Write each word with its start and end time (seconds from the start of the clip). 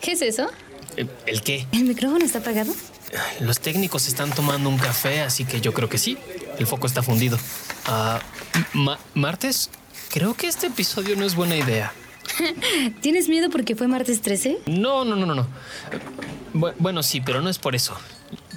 ¿Qué 0.00 0.12
es 0.12 0.22
eso? 0.22 0.48
Eh, 0.96 1.06
¿El 1.26 1.42
qué? 1.42 1.66
¿El 1.72 1.84
micrófono 1.84 2.24
está 2.24 2.38
apagado? 2.38 2.72
Los 3.40 3.60
técnicos 3.60 4.06
están 4.08 4.30
tomando 4.32 4.68
un 4.68 4.78
café, 4.78 5.20
así 5.20 5.44
que 5.44 5.60
yo 5.60 5.72
creo 5.74 5.88
que 5.88 5.98
sí. 5.98 6.16
El 6.58 6.66
foco 6.66 6.86
está 6.86 7.02
fundido. 7.02 7.38
Ah, 7.86 8.20
ma- 8.72 8.98
¿Martes? 9.14 9.70
Creo 10.10 10.34
que 10.34 10.46
este 10.46 10.68
episodio 10.68 11.16
no 11.16 11.24
es 11.24 11.34
buena 11.34 11.56
idea. 11.56 11.92
¿Tienes 13.00 13.28
miedo 13.28 13.50
porque 13.50 13.74
fue 13.76 13.88
martes 13.88 14.20
13? 14.22 14.58
No, 14.66 15.04
no, 15.04 15.16
no, 15.16 15.26
no, 15.26 15.34
no. 15.34 15.46
Bu- 16.54 16.74
bueno, 16.78 17.02
sí, 17.02 17.20
pero 17.20 17.40
no 17.40 17.48
es 17.50 17.58
por 17.58 17.74
eso. 17.74 17.96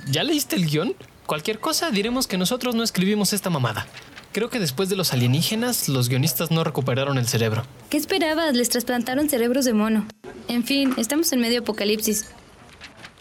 ¿Ya 0.07 0.23
leíste 0.23 0.55
el 0.55 0.65
guion? 0.67 0.95
Cualquier 1.25 1.59
cosa 1.59 1.89
diremos 1.89 2.27
que 2.27 2.37
nosotros 2.37 2.75
no 2.75 2.83
escribimos 2.83 3.33
esta 3.33 3.49
mamada. 3.49 3.87
Creo 4.33 4.49
que 4.49 4.59
después 4.59 4.89
de 4.89 4.95
los 4.95 5.13
alienígenas, 5.13 5.87
los 5.89 6.09
guionistas 6.09 6.49
no 6.51 6.63
recuperaron 6.63 7.17
el 7.17 7.27
cerebro. 7.27 7.63
¿Qué 7.89 7.97
esperabas? 7.97 8.55
Les 8.55 8.67
trasplantaron 8.69 9.29
cerebros 9.29 9.63
de 9.65 9.73
mono. 9.73 10.07
En 10.47 10.63
fin, 10.63 10.93
estamos 10.97 11.31
en 11.33 11.39
medio 11.39 11.61
apocalipsis. 11.61 12.25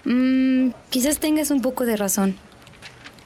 Mmm, 0.05 0.71
quizás 0.91 1.19
tengas 1.19 1.51
un 1.51 1.61
poco 1.61 1.85
de 1.85 1.97
razón. 1.97 2.37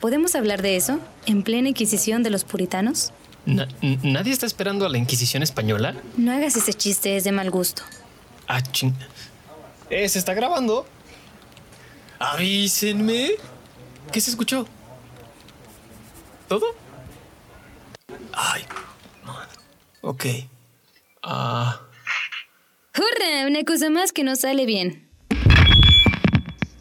¿Podemos 0.01 0.35
hablar 0.35 0.63
de 0.63 0.77
eso? 0.77 0.99
¿En 1.27 1.43
plena 1.43 1.69
inquisición 1.69 2.23
de 2.23 2.31
los 2.31 2.45
puritanos? 2.45 3.13
Na- 3.47 3.69
¿Nadie 4.03 4.33
está 4.33 4.45
esperando 4.47 4.85
a 4.85 4.89
la 4.89 4.99
Inquisición 4.99 5.43
española? 5.45 5.95
No 6.17 6.33
hagas 6.33 6.57
ese 6.57 6.75
chiste, 6.75 7.17
es 7.17 7.23
de 7.25 7.31
mal 7.33 7.51
gusto. 7.51 7.83
Ah, 8.49 8.61
ching. 8.63 8.93
Eh, 9.91 10.09
¿se 10.09 10.19
está 10.19 10.35
grabando? 10.35 10.87
Avísenme. 12.19 13.31
¿Qué 14.13 14.21
se 14.21 14.31
escuchó? 14.31 14.67
¿Todo? 16.49 16.67
Ay. 18.33 18.63
Ok. 20.03 20.25
Ah. 21.23 21.81
¡Hurra! 22.97 23.47
Una 23.47 23.65
cosa 23.65 23.91
más 23.91 24.13
que 24.13 24.23
no 24.25 24.37
sale 24.37 24.67
bien. 24.67 25.09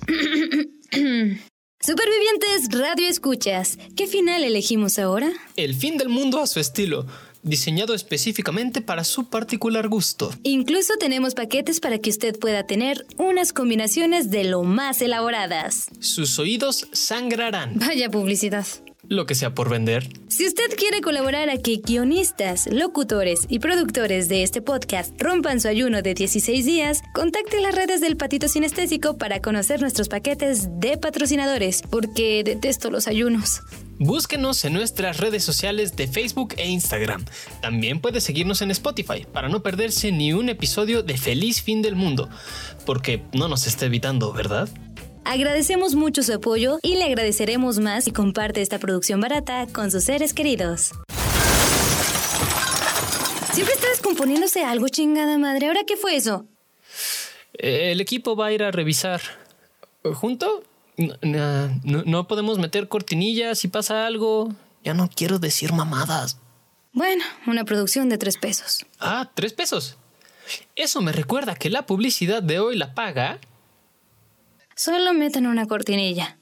Supervivientes, 1.81 2.69
radio 2.71 3.07
escuchas. 3.07 3.77
¿Qué 3.95 4.07
final 4.07 4.43
elegimos 4.43 4.99
ahora? 4.99 5.31
el 5.55 5.75
fin 5.75 5.97
del 5.97 6.09
mundo 6.09 6.39
a 6.41 6.47
su 6.47 6.59
estilo, 6.59 7.05
diseñado 7.43 7.93
específicamente 7.93 8.81
para 8.81 9.03
su 9.03 9.29
particular 9.29 9.87
gusto. 9.87 10.31
Incluso 10.43 10.95
tenemos 10.97 11.35
paquetes 11.35 11.79
para 11.79 11.99
que 11.99 12.09
usted 12.09 12.37
pueda 12.39 12.65
tener 12.65 13.05
unas 13.17 13.53
combinaciones 13.53 14.31
de 14.31 14.45
lo 14.45 14.63
más 14.63 15.01
elaboradas. 15.01 15.87
Sus 15.99 16.39
oídos 16.39 16.87
sangrarán. 16.91 17.77
Vaya 17.77 18.09
publicidad. 18.09 18.65
Lo 19.07 19.25
que 19.25 19.35
sea 19.35 19.53
por 19.53 19.69
vender. 19.69 20.09
Si 20.27 20.45
usted 20.45 20.75
quiere 20.77 21.01
colaborar 21.01 21.49
a 21.49 21.57
que 21.57 21.77
guionistas, 21.77 22.67
locutores 22.71 23.41
y 23.49 23.59
productores 23.59 24.29
de 24.29 24.43
este 24.43 24.61
podcast 24.61 25.13
rompan 25.21 25.61
su 25.61 25.67
ayuno 25.67 26.01
de 26.01 26.13
16 26.13 26.65
días, 26.65 27.01
contacte 27.13 27.61
las 27.61 27.75
redes 27.75 28.01
del 28.01 28.17
Patito 28.17 28.47
Sinestésico 28.47 29.17
para 29.17 29.41
conocer 29.41 29.81
nuestros 29.81 30.09
paquetes 30.09 30.79
de 30.79 30.97
patrocinadores, 30.97 31.83
porque 31.83 32.43
detesto 32.43 32.89
los 32.89 33.07
ayunos. 33.07 33.61
Búsquenos 33.97 34.65
en 34.65 34.73
nuestras 34.73 35.17
redes 35.17 35.43
sociales 35.43 35.95
de 35.95 36.07
Facebook 36.07 36.53
e 36.57 36.67
Instagram. 36.67 37.23
También 37.61 38.01
puede 38.01 38.19
seguirnos 38.19 38.61
en 38.61 38.71
Spotify 38.71 39.25
para 39.31 39.47
no 39.47 39.63
perderse 39.63 40.11
ni 40.11 40.33
un 40.33 40.49
episodio 40.49 41.01
de 41.01 41.17
Feliz 41.17 41.61
Fin 41.61 41.81
del 41.81 41.95
Mundo, 41.95 42.29
porque 42.85 43.23
no 43.31 43.47
nos 43.47 43.67
está 43.67 43.85
evitando, 43.85 44.33
¿verdad? 44.33 44.67
Agradecemos 45.25 45.95
mucho 45.95 46.21
su 46.23 46.33
apoyo 46.33 46.79
y 46.83 46.95
le 46.95 47.05
agradeceremos 47.05 47.79
más 47.79 48.03
si 48.05 48.11
comparte 48.11 48.61
esta 48.61 48.77
producción 48.79 49.19
barata 49.19 49.65
con 49.73 49.89
sus 49.91 50.03
seres 50.03 50.33
queridos. 50.33 50.91
Siempre 53.53 53.73
está 53.73 53.89
descomponiéndose 53.89 54.63
algo, 54.63 54.87
chingada 54.87 55.37
madre. 55.37 55.67
¿Ahora 55.67 55.81
qué 55.87 55.97
fue 55.97 56.15
eso? 56.15 56.45
Eh, 57.53 57.91
El 57.91 58.01
equipo 58.01 58.35
va 58.35 58.47
a 58.47 58.51
ir 58.51 58.63
a 58.63 58.71
revisar. 58.71 59.21
¿Junto? 60.13 60.63
No, 60.97 61.15
no- 61.23 61.67
no- 61.83 62.03
no 62.05 62.27
podemos 62.27 62.59
meter 62.59 62.87
cortinillas 62.87 63.57
si 63.59 63.67
pasa 63.67 64.05
algo. 64.05 64.53
Ya 64.83 64.93
no 64.93 65.09
quiero 65.13 65.39
decir 65.39 65.73
mamadas. 65.73 66.37
Bueno, 66.93 67.23
una 67.47 67.65
producción 67.65 68.09
de 68.09 68.17
tres 68.17 68.37
pesos. 68.37 68.85
Ah, 68.99 69.31
tres 69.33 69.53
pesos. 69.53 69.97
Eso 70.75 71.01
me 71.01 71.11
recuerda 71.11 71.55
que 71.55 71.69
la 71.71 71.85
publicidad 71.87 72.43
de 72.43 72.59
hoy 72.59 72.77
la 72.77 72.93
paga. 72.93 73.39
Solo 74.77 75.13
metan 75.13 75.45
una 75.45 75.67
cortinilla. 75.67 76.37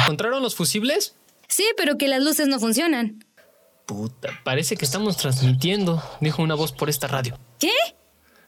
¿Encontraron 0.00 0.42
los 0.42 0.54
fusibles? 0.54 1.16
Sí, 1.46 1.66
pero 1.76 1.98
que 1.98 2.08
las 2.08 2.22
luces 2.22 2.48
no 2.48 2.58
funcionan. 2.58 3.22
Puta, 3.84 4.30
parece 4.42 4.78
que 4.78 4.86
estamos 4.86 5.18
transmitiendo, 5.18 6.02
dijo 6.22 6.42
una 6.42 6.54
voz 6.54 6.72
por 6.72 6.88
esta 6.88 7.06
radio. 7.06 7.38
¿Qué? 7.58 7.74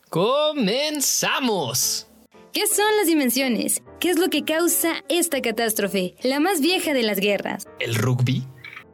¡Comenzamos! 0.09 2.07
¿Qué 2.51 2.65
son 2.65 2.97
las 2.97 3.05
dimensiones? 3.05 3.83
¿Qué 3.99 4.09
es 4.09 4.17
lo 4.17 4.29
que 4.29 4.43
causa 4.43 5.03
esta 5.09 5.41
catástrofe? 5.41 6.15
La 6.23 6.39
más 6.39 6.59
vieja 6.59 6.93
de 6.93 7.03
las 7.03 7.19
guerras. 7.19 7.67
¿El 7.79 7.93
rugby? 7.93 8.47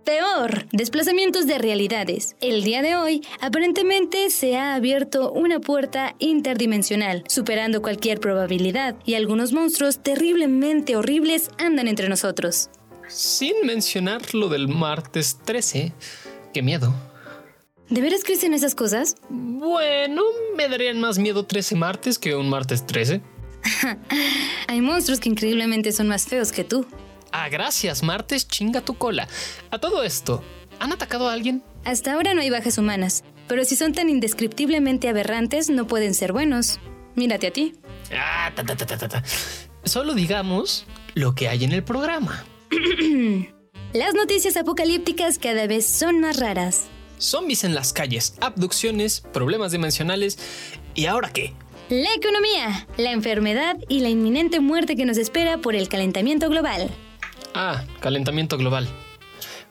Peor, 0.05 0.67
desplazamientos 0.71 1.47
de 1.47 1.57
realidades. 1.57 2.35
El 2.39 2.63
día 2.63 2.83
de 2.83 2.95
hoy, 2.95 3.23
aparentemente 3.41 4.29
se 4.29 4.55
ha 4.55 4.75
abierto 4.75 5.31
una 5.31 5.59
puerta 5.59 6.15
interdimensional, 6.19 7.23
superando 7.27 7.81
cualquier 7.81 8.19
probabilidad, 8.19 8.95
y 9.03 9.15
algunos 9.15 9.51
monstruos 9.51 10.03
terriblemente 10.03 10.95
horribles 10.95 11.49
andan 11.57 11.87
entre 11.87 12.07
nosotros. 12.07 12.69
Sin 13.07 13.65
mencionar 13.65 14.35
lo 14.35 14.47
del 14.47 14.67
martes 14.67 15.39
13. 15.43 15.91
¡Qué 16.53 16.61
miedo! 16.61 16.93
¿De 17.89 18.01
veras 18.01 18.23
crees 18.23 18.43
en 18.43 18.53
esas 18.53 18.75
cosas? 18.75 19.15
Bueno, 19.29 20.21
me 20.55 20.69
darían 20.69 20.99
más 20.99 21.17
miedo 21.17 21.47
13 21.47 21.75
martes 21.77 22.19
que 22.19 22.35
un 22.35 22.47
martes 22.47 22.85
13. 22.85 23.21
Hay 24.67 24.81
monstruos 24.81 25.19
que 25.19 25.29
increíblemente 25.29 25.91
son 25.91 26.07
más 26.07 26.27
feos 26.27 26.51
que 26.51 26.63
tú. 26.63 26.85
Ah, 27.37 27.49
gracias, 27.49 28.01
martes, 28.01 28.47
chinga 28.47 28.79
tu 28.79 28.97
cola. 28.97 29.27
A 29.69 29.77
todo 29.77 30.03
esto, 30.03 30.41
¿han 30.79 30.93
atacado 30.93 31.27
a 31.27 31.33
alguien? 31.33 31.61
Hasta 31.83 32.13
ahora 32.13 32.33
no 32.33 32.39
hay 32.39 32.49
bajas 32.49 32.77
humanas, 32.77 33.25
pero 33.49 33.65
si 33.65 33.75
son 33.75 33.91
tan 33.91 34.07
indescriptiblemente 34.07 35.09
aberrantes, 35.09 35.69
no 35.69 35.85
pueden 35.85 36.13
ser 36.13 36.31
buenos. 36.31 36.79
Mírate 37.13 37.47
a 37.47 37.51
ti. 37.51 37.73
Ah, 38.17 38.53
ta, 38.55 38.63
ta, 38.63 38.77
ta. 39.09 39.23
Solo 39.83 40.13
digamos 40.13 40.85
lo 41.13 41.35
que 41.35 41.49
hay 41.49 41.65
en 41.65 41.73
el 41.73 41.83
programa. 41.83 42.45
Las 43.93 44.13
noticias 44.13 44.55
apocalípticas 44.55 45.37
cada 45.37 45.67
vez 45.67 45.85
son 45.85 46.21
más 46.21 46.39
raras. 46.39 46.85
Zombies 47.19 47.65
en 47.65 47.75
las 47.75 47.91
calles, 47.91 48.35
abducciones, 48.39 49.19
problemas 49.19 49.73
dimensionales. 49.73 50.39
¿Y 50.93 51.07
ahora 51.07 51.33
qué? 51.33 51.53
La 51.89 52.13
economía, 52.13 52.87
la 52.95 53.11
enfermedad 53.11 53.75
y 53.89 53.99
la 53.99 54.07
inminente 54.07 54.61
muerte 54.61 54.95
que 54.95 55.05
nos 55.05 55.17
espera 55.17 55.57
por 55.57 55.75
el 55.75 55.89
calentamiento 55.89 56.49
global. 56.49 56.89
Ah, 57.57 57.85
calentamiento 58.01 58.57
global. 58.57 58.85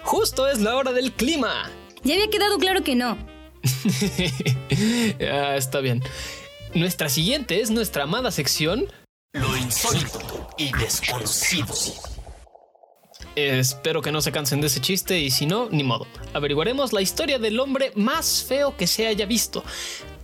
Justo 0.02 0.48
es 0.48 0.58
la 0.60 0.74
hora 0.74 0.92
del 0.92 1.12
clima. 1.12 1.70
Ya 2.02 2.14
había 2.14 2.30
quedado 2.30 2.56
claro 2.58 2.82
que 2.82 2.94
no. 2.94 3.18
ah, 5.30 5.54
está 5.56 5.80
bien. 5.80 6.02
Nuestra 6.72 7.10
siguiente 7.10 7.60
es 7.60 7.70
nuestra 7.70 8.04
amada 8.04 8.30
sección 8.30 8.86
Lo 9.34 9.54
insólito 9.58 10.48
y 10.56 10.72
desconocido. 10.72 11.74
Espero 13.36 14.00
que 14.00 14.12
no 14.12 14.22
se 14.22 14.32
cansen 14.32 14.62
de 14.62 14.68
ese 14.68 14.80
chiste 14.80 15.20
y 15.20 15.30
si 15.30 15.44
no, 15.44 15.68
ni 15.70 15.84
modo. 15.84 16.06
Averiguaremos 16.32 16.94
la 16.94 17.02
historia 17.02 17.38
del 17.38 17.60
hombre 17.60 17.92
más 17.96 18.44
feo 18.48 18.78
que 18.78 18.86
se 18.86 19.08
haya 19.08 19.26
visto, 19.26 19.62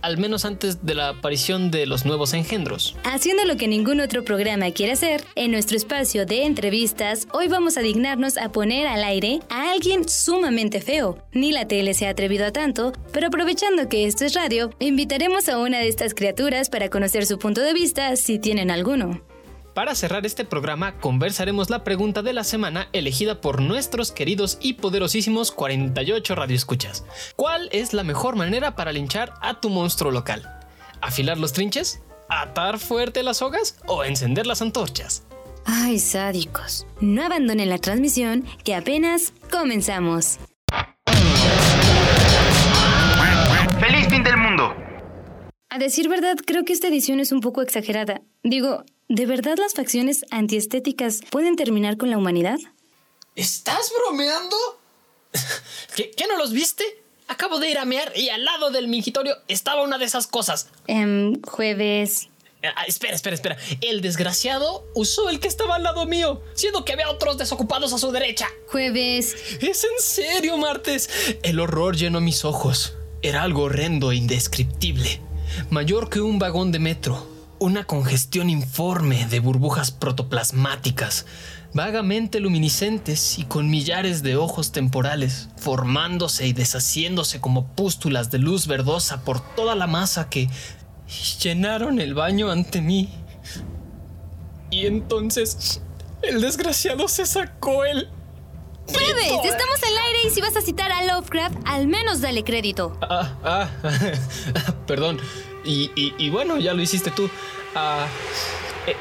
al 0.01 0.17
menos 0.17 0.45
antes 0.45 0.85
de 0.85 0.95
la 0.95 1.09
aparición 1.09 1.71
de 1.71 1.85
los 1.85 2.05
nuevos 2.05 2.33
engendros. 2.33 2.95
Haciendo 3.03 3.45
lo 3.45 3.57
que 3.57 3.67
ningún 3.67 3.99
otro 3.99 4.23
programa 4.23 4.71
quiere 4.71 4.93
hacer, 4.93 5.23
en 5.35 5.51
nuestro 5.51 5.77
espacio 5.77 6.25
de 6.25 6.43
entrevistas, 6.43 7.27
hoy 7.33 7.47
vamos 7.47 7.77
a 7.77 7.81
dignarnos 7.81 8.37
a 8.37 8.51
poner 8.51 8.87
al 8.87 9.03
aire 9.03 9.39
a 9.49 9.71
alguien 9.71 10.07
sumamente 10.07 10.81
feo. 10.81 11.17
Ni 11.31 11.51
la 11.51 11.67
tele 11.67 11.93
se 11.93 12.07
ha 12.07 12.11
atrevido 12.11 12.45
a 12.45 12.51
tanto, 12.51 12.93
pero 13.11 13.27
aprovechando 13.27 13.89
que 13.89 14.05
esto 14.05 14.25
es 14.25 14.33
radio, 14.33 14.71
invitaremos 14.79 15.49
a 15.49 15.57
una 15.57 15.79
de 15.79 15.87
estas 15.87 16.13
criaturas 16.13 16.69
para 16.69 16.89
conocer 16.89 17.25
su 17.25 17.39
punto 17.39 17.61
de 17.61 17.73
vista 17.73 18.15
si 18.15 18.39
tienen 18.39 18.71
alguno. 18.71 19.21
Para 19.73 19.95
cerrar 19.95 20.25
este 20.25 20.43
programa, 20.43 20.97
conversaremos 20.99 21.69
la 21.69 21.85
pregunta 21.85 22.21
de 22.21 22.33
la 22.33 22.43
semana 22.43 22.89
elegida 22.91 23.39
por 23.39 23.61
nuestros 23.61 24.11
queridos 24.11 24.57
y 24.59 24.73
poderosísimos 24.73 25.53
48 25.53 26.35
radioescuchas. 26.35 27.05
¿Cuál 27.37 27.69
es 27.71 27.93
la 27.93 28.03
mejor 28.03 28.35
manera 28.35 28.75
para 28.75 28.91
linchar 28.91 29.33
a 29.39 29.61
tu 29.61 29.69
monstruo 29.69 30.11
local? 30.11 30.59
¿Afilar 30.99 31.37
los 31.37 31.53
trinches? 31.53 32.01
¿Atar 32.27 32.79
fuerte 32.79 33.23
las 33.23 33.37
sogas? 33.37 33.77
¿O 33.87 34.03
encender 34.03 34.45
las 34.45 34.61
antorchas? 34.61 35.23
Ay, 35.63 35.99
sádicos. 35.99 36.85
No 36.99 37.23
abandonen 37.23 37.69
la 37.69 37.77
transmisión, 37.77 38.45
que 38.65 38.75
apenas 38.75 39.31
comenzamos. 39.49 40.37
¡Feliz 43.79 44.07
fin 44.09 44.23
del 44.23 44.35
mundo! 44.35 44.75
A 45.69 45.77
decir 45.77 46.09
verdad, 46.09 46.35
creo 46.45 46.65
que 46.65 46.73
esta 46.73 46.89
edición 46.89 47.21
es 47.21 47.31
un 47.31 47.39
poco 47.39 47.61
exagerada. 47.61 48.21
Digo, 48.43 48.83
¿de 49.11 49.25
verdad 49.25 49.57
las 49.57 49.73
facciones 49.73 50.25
antiestéticas 50.31 51.19
pueden 51.29 51.57
terminar 51.57 51.97
con 51.97 52.09
la 52.09 52.17
humanidad? 52.17 52.57
¿Estás 53.35 53.91
bromeando? 53.97 54.55
¿Qué, 55.95 56.11
¿Qué, 56.11 56.27
no 56.27 56.37
los 56.37 56.53
viste? 56.53 56.85
Acabo 57.27 57.59
de 57.59 57.69
ir 57.69 57.77
a 57.77 57.85
mear 57.85 58.13
y 58.15 58.29
al 58.29 58.45
lado 58.45 58.71
del 58.71 58.87
mingitorio 58.87 59.35
estaba 59.49 59.83
una 59.83 59.97
de 59.97 60.05
esas 60.05 60.27
cosas. 60.27 60.69
Um, 60.87 61.41
jueves. 61.41 62.29
Ah, 62.63 62.85
espera, 62.87 63.15
espera, 63.15 63.33
espera. 63.33 63.57
El 63.81 64.01
desgraciado 64.01 64.85
usó 64.93 65.29
el 65.29 65.39
que 65.39 65.47
estaba 65.47 65.75
al 65.75 65.83
lado 65.83 66.05
mío, 66.05 66.41
siendo 66.53 66.85
que 66.85 66.93
había 66.93 67.09
otros 67.09 67.37
desocupados 67.37 67.91
a 67.91 67.97
su 67.97 68.11
derecha. 68.11 68.47
Jueves. 68.69 69.35
Es 69.59 69.83
en 69.83 69.99
serio, 69.99 70.57
martes. 70.57 71.09
El 71.43 71.59
horror 71.59 71.97
llenó 71.97 72.21
mis 72.21 72.45
ojos. 72.45 72.93
Era 73.21 73.43
algo 73.43 73.63
horrendo 73.63 74.11
e 74.11 74.15
indescriptible. 74.15 75.19
Mayor 75.69 76.09
que 76.09 76.21
un 76.21 76.39
vagón 76.39 76.71
de 76.71 76.79
metro. 76.79 77.30
Una 77.61 77.83
congestión 77.83 78.49
informe 78.49 79.27
de 79.27 79.39
burbujas 79.39 79.91
protoplasmáticas, 79.91 81.27
vagamente 81.75 82.39
luminiscentes 82.39 83.37
y 83.37 83.43
con 83.45 83.69
millares 83.69 84.23
de 84.23 84.35
ojos 84.35 84.71
temporales, 84.71 85.47
formándose 85.57 86.47
y 86.47 86.53
deshaciéndose 86.53 87.39
como 87.39 87.67
pústulas 87.67 88.31
de 88.31 88.39
luz 88.39 88.65
verdosa 88.65 89.23
por 89.23 89.41
toda 89.53 89.75
la 89.75 89.85
masa 89.85 90.27
que 90.27 90.49
llenaron 91.39 92.01
el 92.01 92.15
baño 92.15 92.49
ante 92.49 92.81
mí. 92.81 93.13
Y 94.71 94.87
entonces 94.87 95.83
el 96.23 96.41
desgraciado 96.41 97.07
se 97.07 97.27
sacó 97.27 97.85
el... 97.85 98.09
¡Jueves! 98.91 99.33
Estamos 99.43 99.83
al 99.83 99.97
aire 100.07 100.19
y 100.25 100.31
si 100.31 100.41
vas 100.41 100.57
a 100.57 100.61
citar 100.61 100.91
a 100.91 101.05
Lovecraft, 101.05 101.59
al 101.65 101.85
menos 101.85 102.21
dale 102.21 102.43
crédito. 102.43 102.97
Ah, 103.03 103.37
ah, 103.43 103.69
perdón. 104.87 105.19
Y, 105.63 106.29
bueno, 106.29 106.57
ya 106.57 106.73
lo 106.73 106.81
hiciste 106.81 107.11
tú. 107.11 107.29
Ah, 107.75 108.07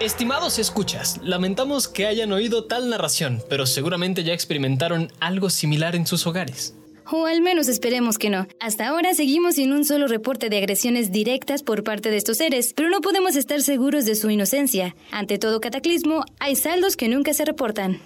estimados 0.00 0.58
escuchas, 0.58 1.20
lamentamos 1.22 1.88
que 1.88 2.06
hayan 2.06 2.32
oído 2.32 2.64
tal 2.64 2.90
narración, 2.90 3.42
pero 3.48 3.66
seguramente 3.66 4.24
ya 4.24 4.32
experimentaron 4.32 5.12
algo 5.20 5.50
similar 5.50 5.96
en 5.96 6.06
sus 6.06 6.26
hogares. 6.26 6.74
O 7.12 7.26
al 7.26 7.40
menos 7.40 7.66
esperemos 7.66 8.18
que 8.18 8.30
no. 8.30 8.46
Hasta 8.60 8.86
ahora 8.86 9.14
seguimos 9.14 9.56
sin 9.56 9.72
un 9.72 9.84
solo 9.84 10.06
reporte 10.06 10.48
de 10.48 10.58
agresiones 10.58 11.10
directas 11.10 11.64
por 11.64 11.82
parte 11.82 12.10
de 12.10 12.16
estos 12.16 12.36
seres, 12.36 12.72
pero 12.74 12.88
no 12.88 13.00
podemos 13.00 13.34
estar 13.34 13.62
seguros 13.62 14.04
de 14.04 14.14
su 14.14 14.30
inocencia. 14.30 14.94
Ante 15.10 15.38
todo 15.38 15.60
cataclismo, 15.60 16.24
hay 16.38 16.54
saldos 16.54 16.96
que 16.96 17.08
nunca 17.08 17.34
se 17.34 17.44
reportan. 17.44 18.00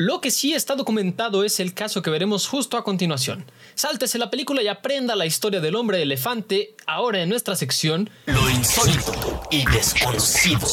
Lo 0.00 0.20
que 0.20 0.30
sí 0.30 0.54
está 0.54 0.76
documentado 0.76 1.42
es 1.42 1.58
el 1.58 1.74
caso 1.74 2.02
que 2.02 2.10
veremos 2.10 2.46
justo 2.46 2.76
a 2.76 2.84
continuación. 2.84 3.44
Sáltese 3.74 4.16
la 4.16 4.30
película 4.30 4.62
y 4.62 4.68
aprenda 4.68 5.16
la 5.16 5.26
historia 5.26 5.60
del 5.60 5.74
hombre 5.74 6.00
elefante, 6.00 6.76
ahora 6.86 7.20
en 7.20 7.28
nuestra 7.28 7.56
sección 7.56 8.08
Lo 8.26 8.48
insólito 8.48 9.42
y 9.50 9.66
desconocido. 9.66 10.68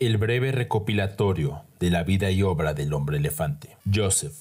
El 0.00 0.18
breve 0.18 0.52
recopilatorio 0.52 1.64
de 1.80 1.88
la 1.88 2.02
vida 2.02 2.30
y 2.30 2.42
obra 2.42 2.74
del 2.74 2.92
hombre 2.92 3.16
elefante. 3.16 3.78
Joseph, 3.90 4.34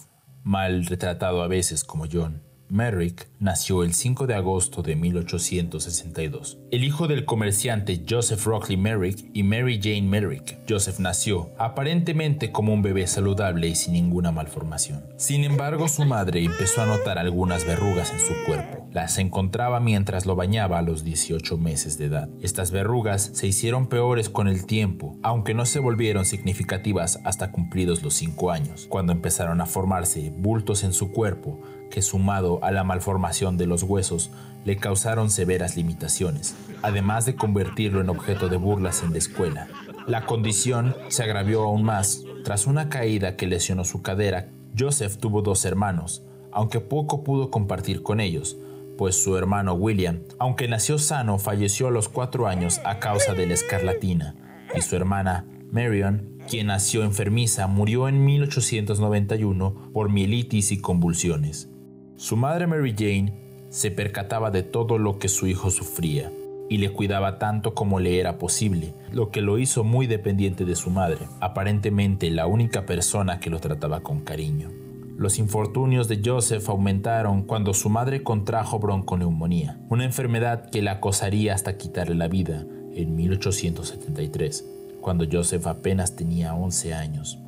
mal 0.43 0.85
retratado 0.85 1.41
a 1.41 1.47
veces 1.47 1.85
como 1.85 2.05
John, 2.11 2.43
Merrick 2.73 3.29
nació 3.39 3.83
el 3.83 3.93
5 3.93 4.25
de 4.25 4.33
agosto 4.33 4.81
de 4.81 4.95
1862. 4.95 6.57
El 6.71 6.83
hijo 6.83 7.07
del 7.07 7.23
comerciante 7.23 8.03
Joseph 8.09 8.43
Rockley 8.45 8.77
Merrick 8.77 9.29
y 9.31 9.43
Mary 9.43 9.79
Jane 9.79 10.01
Merrick, 10.01 10.57
Joseph 10.67 10.97
nació 10.97 11.51
aparentemente 11.59 12.51
como 12.51 12.73
un 12.73 12.81
bebé 12.81 13.05
saludable 13.05 13.67
y 13.67 13.75
sin 13.75 13.93
ninguna 13.93 14.31
malformación. 14.31 15.03
Sin 15.17 15.43
embargo, 15.43 15.87
su 15.87 16.03
madre 16.05 16.43
empezó 16.43 16.81
a 16.81 16.87
notar 16.87 17.19
algunas 17.19 17.63
verrugas 17.63 18.11
en 18.11 18.19
su 18.19 18.33
cuerpo. 18.47 18.87
Las 18.91 19.19
encontraba 19.19 19.79
mientras 19.79 20.25
lo 20.25 20.35
bañaba 20.35 20.79
a 20.79 20.81
los 20.81 21.03
18 21.03 21.59
meses 21.59 21.99
de 21.99 22.05
edad. 22.05 22.29
Estas 22.41 22.71
verrugas 22.71 23.29
se 23.35 23.45
hicieron 23.45 23.85
peores 23.85 24.29
con 24.29 24.47
el 24.47 24.65
tiempo, 24.65 25.15
aunque 25.21 25.53
no 25.53 25.67
se 25.67 25.77
volvieron 25.77 26.25
significativas 26.25 27.19
hasta 27.23 27.51
cumplidos 27.51 28.01
los 28.01 28.15
5 28.15 28.49
años, 28.49 28.87
cuando 28.89 29.13
empezaron 29.13 29.61
a 29.61 29.67
formarse 29.67 30.33
bultos 30.35 30.83
en 30.83 30.93
su 30.93 31.11
cuerpo 31.11 31.61
que 31.93 32.01
sumado 32.01 32.57
a 32.63 32.71
la 32.71 32.83
malformación 32.83 33.55
de 33.55 33.67
los 33.67 33.83
huesos 33.83 34.31
le 34.65 34.77
causaron 34.77 35.29
severas 35.29 35.77
limitaciones, 35.77 36.55
además 36.81 37.27
de 37.27 37.35
convertirlo 37.35 38.01
en 38.01 38.09
objeto 38.09 38.49
de 38.49 38.57
burlas 38.57 39.03
en 39.03 39.11
la 39.11 39.19
escuela. 39.19 39.67
La 40.07 40.25
condición 40.25 40.95
se 41.09 41.21
agravió 41.21 41.61
aún 41.61 41.83
más 41.83 42.23
tras 42.43 42.65
una 42.65 42.89
caída 42.89 43.35
que 43.35 43.45
lesionó 43.45 43.85
su 43.85 44.01
cadera. 44.01 44.49
Joseph 44.75 45.17
tuvo 45.17 45.43
dos 45.43 45.65
hermanos, 45.65 46.23
aunque 46.51 46.79
poco 46.79 47.23
pudo 47.23 47.51
compartir 47.51 48.01
con 48.01 48.19
ellos, 48.19 48.57
pues 48.97 49.21
su 49.21 49.37
hermano 49.37 49.75
William, 49.75 50.23
aunque 50.39 50.67
nació 50.67 50.97
sano, 50.97 51.37
falleció 51.37 51.89
a 51.89 51.91
los 51.91 52.09
cuatro 52.09 52.47
años 52.47 52.81
a 52.85 52.97
causa 52.97 53.35
de 53.35 53.45
la 53.45 53.53
escarlatina, 53.53 54.35
y 54.75 54.81
su 54.81 54.95
hermana 54.95 55.45
Marion, 55.71 56.39
quien 56.49 56.67
nació 56.67 57.03
enfermiza, 57.03 57.67
murió 57.67 58.07
en 58.07 58.25
1891 58.25 59.91
por 59.93 60.09
mielitis 60.09 60.71
y 60.71 60.81
convulsiones. 60.81 61.69
Su 62.15 62.37
madre 62.37 62.67
Mary 62.67 62.93
Jane 62.97 63.33
se 63.69 63.89
percataba 63.89 64.51
de 64.51 64.61
todo 64.61 64.99
lo 64.99 65.17
que 65.17 65.29
su 65.29 65.47
hijo 65.47 65.71
sufría 65.71 66.31
y 66.69 66.77
le 66.77 66.91
cuidaba 66.91 67.39
tanto 67.39 67.73
como 67.73 67.99
le 67.99 68.19
era 68.19 68.37
posible, 68.37 68.93
lo 69.11 69.31
que 69.31 69.41
lo 69.41 69.57
hizo 69.57 69.83
muy 69.83 70.05
dependiente 70.05 70.63
de 70.63 70.75
su 70.75 70.91
madre, 70.91 71.27
aparentemente 71.39 72.29
la 72.29 72.45
única 72.45 72.85
persona 72.85 73.39
que 73.39 73.49
lo 73.49 73.59
trataba 73.59 74.01
con 74.01 74.21
cariño. 74.21 74.69
Los 75.17 75.39
infortunios 75.39 76.07
de 76.07 76.21
Joseph 76.23 76.69
aumentaron 76.69 77.43
cuando 77.43 77.73
su 77.73 77.89
madre 77.89 78.23
contrajo 78.23 78.79
bronconeumonía, 78.79 79.79
una 79.89 80.05
enfermedad 80.05 80.69
que 80.69 80.81
la 80.81 80.93
acosaría 80.93 81.53
hasta 81.53 81.77
quitarle 81.77 82.15
la 82.15 82.27
vida 82.27 82.63
en 82.93 83.15
1873, 83.15 84.65
cuando 85.01 85.25
Joseph 85.31 85.65
apenas 85.65 86.15
tenía 86.15 86.53
11 86.53 86.93
años. 86.93 87.39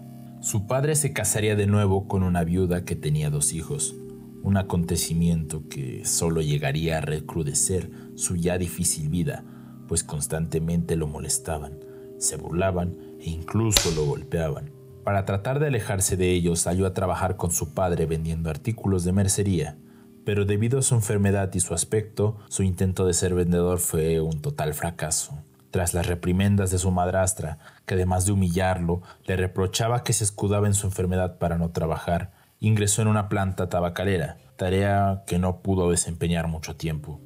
Su 0.42 0.68
padre 0.68 0.96
se 0.96 1.14
casaría 1.14 1.56
de 1.56 1.68
nuevo 1.68 2.08
con 2.08 2.22
una 2.22 2.44
viuda 2.44 2.84
que 2.84 2.96
tenía 2.96 3.30
dos 3.30 3.54
hijos, 3.54 3.96
un 4.46 4.58
acontecimiento 4.58 5.64
que 5.70 6.06
solo 6.06 6.40
llegaría 6.40 7.00
a 7.00 7.02
recrudecer 7.02 7.90
su 8.14 8.36
ya 8.36 8.60
difícil 8.60 9.10
vida, 9.10 9.44
pues 9.88 10.04
constantemente 10.04 10.96
lo 10.96 11.08
molestaban, 11.08 11.80
se 12.20 12.38
burlaban 12.38 12.96
e 13.20 13.32
incluso 13.32 13.90
lo 13.96 14.06
golpeaban. 14.06 14.70
Para 15.04 15.26
tratar 15.26 15.60
de 15.60 15.68
alejarse 15.68 16.16
de 16.16 16.32
ellos, 16.32 16.60
salió 16.60 16.86
a 16.86 16.94
trabajar 16.94 17.38
con 17.38 17.50
su 17.50 17.74
padre 17.74 18.06
vendiendo 18.06 18.52
artículos 18.52 19.04
de 19.04 19.14
mercería, 19.14 19.78
pero 20.26 20.46
debido 20.46 20.78
a 20.78 20.84
su 20.84 20.94
enfermedad 20.94 21.52
y 21.56 21.60
su 21.60 21.74
aspecto, 21.74 22.38
su 22.48 22.62
intento 22.62 23.08
de 23.08 23.16
ser 23.16 23.34
vendedor 23.34 23.80
fue 23.80 24.22
un 24.22 24.42
total 24.42 24.76
fracaso. 24.76 25.40
Tras 25.72 25.96
las 25.96 26.06
reprimendas 26.06 26.70
de 26.70 26.78
su 26.78 26.92
madrastra, 26.92 27.58
que 27.88 27.96
además 27.96 28.28
de 28.28 28.34
humillarlo, 28.34 29.02
le 29.26 29.38
reprochaba 29.38 30.04
que 30.04 30.14
se 30.14 30.24
escudaba 30.24 30.68
en 30.68 30.76
su 30.76 30.86
enfermedad 30.86 31.40
para 31.40 31.58
no 31.58 31.72
trabajar, 31.72 32.32
ingresó 32.60 33.02
en 33.02 33.08
una 33.08 33.30
planta 33.30 33.70
tabacalera, 33.70 34.38
tarea 34.56 35.24
que 35.28 35.40
no 35.40 35.62
pudo 35.62 35.92
desempeñar 35.92 36.48
mucho 36.48 36.76
tiempo. 36.76 37.20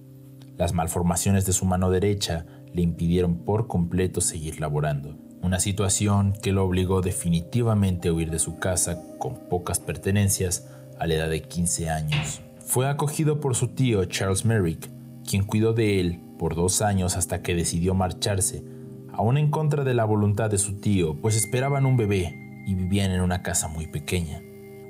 Las 0.57 0.74
malformaciones 0.74 1.45
de 1.45 1.53
su 1.53 1.65
mano 1.65 1.89
derecha 1.89 2.45
le 2.74 2.81
impidieron 2.81 3.45
por 3.45 3.67
completo 3.67 4.21
seguir 4.21 4.59
laborando, 4.59 5.15
una 5.41 5.59
situación 5.59 6.33
que 6.41 6.51
lo 6.51 6.65
obligó 6.65 7.01
definitivamente 7.01 8.09
a 8.09 8.13
huir 8.13 8.29
de 8.29 8.39
su 8.39 8.59
casa 8.59 9.01
con 9.17 9.36
pocas 9.50 9.79
pertenencias 9.79 10.67
a 11.00 11.07
la 11.07 11.15
edad 11.15 11.29
de 11.29 11.41
15 11.41 11.89
años. 11.89 12.41
Fue 12.59 12.88
acogido 12.88 13.39
por 13.39 13.55
su 13.55 13.69
tío 13.69 14.03
Charles 14.05 14.45
Merrick, 14.45 14.89
quien 15.27 15.43
cuidó 15.43 15.74
de 15.74 16.00
él 16.00 16.19
por 16.38 16.55
dos 16.55 16.81
años 16.81 17.17
hasta 17.17 17.41
que 17.41 17.55
decidió 17.55 17.93
marcharse, 17.93 18.63
aún 19.13 19.38
en 19.38 19.50
contra 19.51 19.83
de 19.83 19.93
la 19.93 20.05
voluntad 20.05 20.50
de 20.50 20.57
su 20.57 20.79
tío, 20.79 21.19
pues 21.21 21.36
esperaban 21.36 21.86
un 21.86 21.98
bebé 21.98 22.63
y 22.65 22.75
vivían 22.75 23.12
en 23.12 23.21
una 23.21 23.41
casa 23.41 23.67
muy 23.67 23.88
pequeña. 23.88 24.41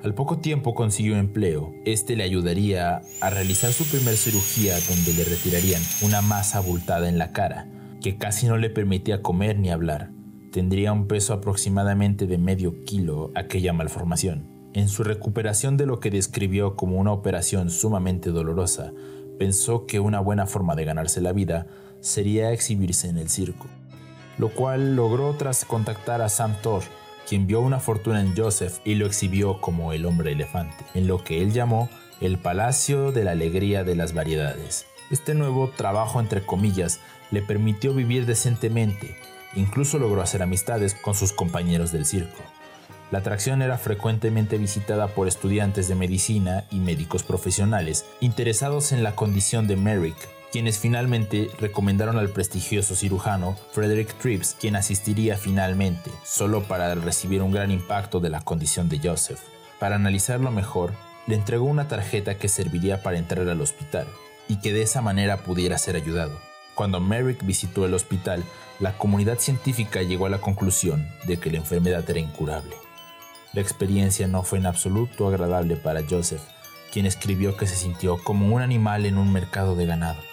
Al 0.01 0.13
poco 0.13 0.37
tiempo 0.37 0.73
consiguió 0.75 1.17
empleo. 1.17 1.73
Este 1.83 2.15
le 2.15 2.23
ayudaría 2.23 3.01
a 3.19 3.29
realizar 3.29 3.73
su 3.73 3.83
primer 3.83 4.15
cirugía 4.15 4.75
donde 4.87 5.13
le 5.13 5.25
retirarían 5.25 5.81
una 6.01 6.21
masa 6.21 6.59
abultada 6.59 7.09
en 7.09 7.17
la 7.17 7.33
cara, 7.33 7.67
que 8.01 8.17
casi 8.17 8.47
no 8.47 8.55
le 8.55 8.69
permitía 8.69 9.21
comer 9.21 9.59
ni 9.59 9.71
hablar. 9.71 10.11
Tendría 10.53 10.93
un 10.93 11.07
peso 11.07 11.33
aproximadamente 11.33 12.27
de 12.27 12.37
medio 12.37 12.85
kilo 12.85 13.31
aquella 13.35 13.73
malformación. 13.73 14.47
En 14.73 14.87
su 14.87 15.03
recuperación 15.03 15.75
de 15.75 15.85
lo 15.85 15.99
que 15.99 16.11
describió 16.11 16.77
como 16.77 16.97
una 16.97 17.11
operación 17.11 17.69
sumamente 17.69 18.29
dolorosa, 18.29 18.93
pensó 19.37 19.85
que 19.85 19.99
una 19.99 20.21
buena 20.21 20.45
forma 20.45 20.75
de 20.75 20.85
ganarse 20.85 21.19
la 21.19 21.33
vida 21.33 21.67
sería 21.99 22.53
exhibirse 22.53 23.09
en 23.09 23.17
el 23.17 23.29
circo, 23.29 23.67
lo 24.37 24.47
cual 24.49 24.95
logró 24.95 25.35
tras 25.35 25.65
contactar 25.65 26.21
a 26.21 26.29
Sam 26.29 26.55
Thor, 26.61 26.83
quien 27.29 27.45
vio 27.45 27.61
una 27.61 27.79
fortuna 27.79 28.21
en 28.21 28.35
Joseph 28.35 28.79
y 28.83 28.95
lo 28.95 29.05
exhibió 29.05 29.61
como 29.61 29.93
el 29.93 30.07
hombre 30.07 30.31
elefante, 30.31 30.83
en 30.95 31.05
lo 31.05 31.23
que 31.23 31.43
él 31.43 31.53
llamó 31.53 31.87
el 32.21 32.39
Palacio 32.39 33.11
de 33.11 33.23
la 33.23 33.31
Alegría 33.31 33.83
de 33.83 33.95
las 33.95 34.13
Variedades. 34.13 34.87
Este 35.11 35.35
nuevo 35.35 35.69
trabajo, 35.69 36.19
entre 36.19 36.43
comillas, 36.43 36.99
le 37.29 37.43
permitió 37.43 37.93
vivir 37.93 38.25
decentemente, 38.25 39.15
incluso 39.55 39.99
logró 39.99 40.23
hacer 40.23 40.41
amistades 40.41 40.95
con 40.95 41.13
sus 41.13 41.31
compañeros 41.31 41.91
del 41.91 42.07
circo. 42.07 42.39
La 43.11 43.19
atracción 43.19 43.61
era 43.61 43.77
frecuentemente 43.77 44.57
visitada 44.57 45.07
por 45.09 45.27
estudiantes 45.27 45.87
de 45.87 45.93
medicina 45.93 46.65
y 46.71 46.79
médicos 46.79 47.21
profesionales 47.21 48.05
interesados 48.21 48.91
en 48.91 49.03
la 49.03 49.15
condición 49.15 49.67
de 49.67 49.75
Merrick, 49.75 50.17
quienes 50.51 50.79
finalmente 50.79 51.49
recomendaron 51.59 52.17
al 52.17 52.29
prestigioso 52.29 52.95
cirujano 52.95 53.55
Frederick 53.71 54.17
Trips, 54.17 54.55
quien 54.59 54.75
asistiría 54.75 55.37
finalmente, 55.37 56.11
solo 56.23 56.63
para 56.63 56.93
recibir 56.95 57.41
un 57.41 57.51
gran 57.51 57.71
impacto 57.71 58.19
de 58.19 58.29
la 58.29 58.41
condición 58.41 58.89
de 58.89 58.99
Joseph. 58.99 59.39
Para 59.79 59.95
analizarlo 59.95 60.51
mejor, 60.51 60.93
le 61.27 61.35
entregó 61.35 61.65
una 61.65 61.87
tarjeta 61.87 62.37
que 62.37 62.49
serviría 62.49 63.03
para 63.03 63.17
entrar 63.17 63.47
al 63.47 63.61
hospital 63.61 64.07
y 64.47 64.57
que 64.57 64.73
de 64.73 64.81
esa 64.81 65.01
manera 65.01 65.37
pudiera 65.37 65.77
ser 65.77 65.95
ayudado. 65.95 66.39
Cuando 66.73 66.99
Merrick 66.99 67.45
visitó 67.45 67.85
el 67.85 67.93
hospital, 67.93 68.43
la 68.79 68.97
comunidad 68.97 69.37
científica 69.39 70.01
llegó 70.01 70.25
a 70.25 70.29
la 70.29 70.39
conclusión 70.39 71.07
de 71.25 71.37
que 71.37 71.51
la 71.51 71.57
enfermedad 71.57 72.09
era 72.09 72.19
incurable. 72.19 72.75
La 73.53 73.61
experiencia 73.61 74.27
no 74.27 74.43
fue 74.43 74.59
en 74.59 74.65
absoluto 74.65 75.27
agradable 75.27 75.75
para 75.75 76.01
Joseph, 76.09 76.41
quien 76.91 77.05
escribió 77.05 77.57
que 77.57 77.67
se 77.67 77.75
sintió 77.75 78.17
como 78.23 78.55
un 78.55 78.61
animal 78.61 79.05
en 79.05 79.17
un 79.17 79.31
mercado 79.31 79.75
de 79.75 79.85
ganado. 79.85 80.28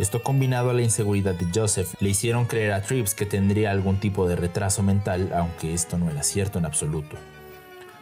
Esto 0.00 0.22
combinado 0.22 0.70
a 0.70 0.72
la 0.72 0.80
inseguridad 0.80 1.34
de 1.34 1.46
Joseph 1.54 1.92
le 2.00 2.08
hicieron 2.08 2.46
creer 2.46 2.72
a 2.72 2.80
Trips 2.80 3.14
que 3.14 3.26
tendría 3.26 3.70
algún 3.70 4.00
tipo 4.00 4.26
de 4.26 4.34
retraso 4.34 4.82
mental, 4.82 5.30
aunque 5.34 5.74
esto 5.74 5.98
no 5.98 6.08
era 6.08 6.22
cierto 6.22 6.58
en 6.58 6.64
absoluto. 6.64 7.18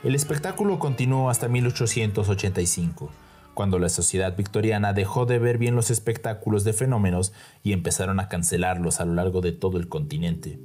El 0.04 0.14
espectáculo 0.14 0.78
continuó 0.78 1.28
hasta 1.28 1.48
1885, 1.48 3.10
cuando 3.52 3.80
la 3.80 3.88
sociedad 3.88 4.36
victoriana 4.36 4.92
dejó 4.92 5.26
de 5.26 5.40
ver 5.40 5.58
bien 5.58 5.74
los 5.74 5.90
espectáculos 5.90 6.62
de 6.62 6.72
fenómenos 6.72 7.32
y 7.64 7.72
empezaron 7.72 8.20
a 8.20 8.28
cancelarlos 8.28 9.00
a 9.00 9.04
lo 9.04 9.14
largo 9.14 9.40
de 9.40 9.50
todo 9.50 9.76
el 9.76 9.88
continente. 9.88 10.60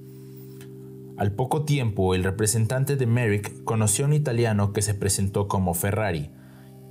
Al 1.17 1.31
poco 1.31 1.65
tiempo, 1.65 2.13
el 2.13 2.23
representante 2.23 2.95
de 2.95 3.07
Merrick 3.07 3.63
conoció 3.63 4.05
a 4.05 4.07
un 4.09 4.13
italiano 4.13 4.71
que 4.71 4.83
se 4.83 4.93
presentó 4.93 5.47
como 5.47 5.73
Ferrari, 5.73 6.29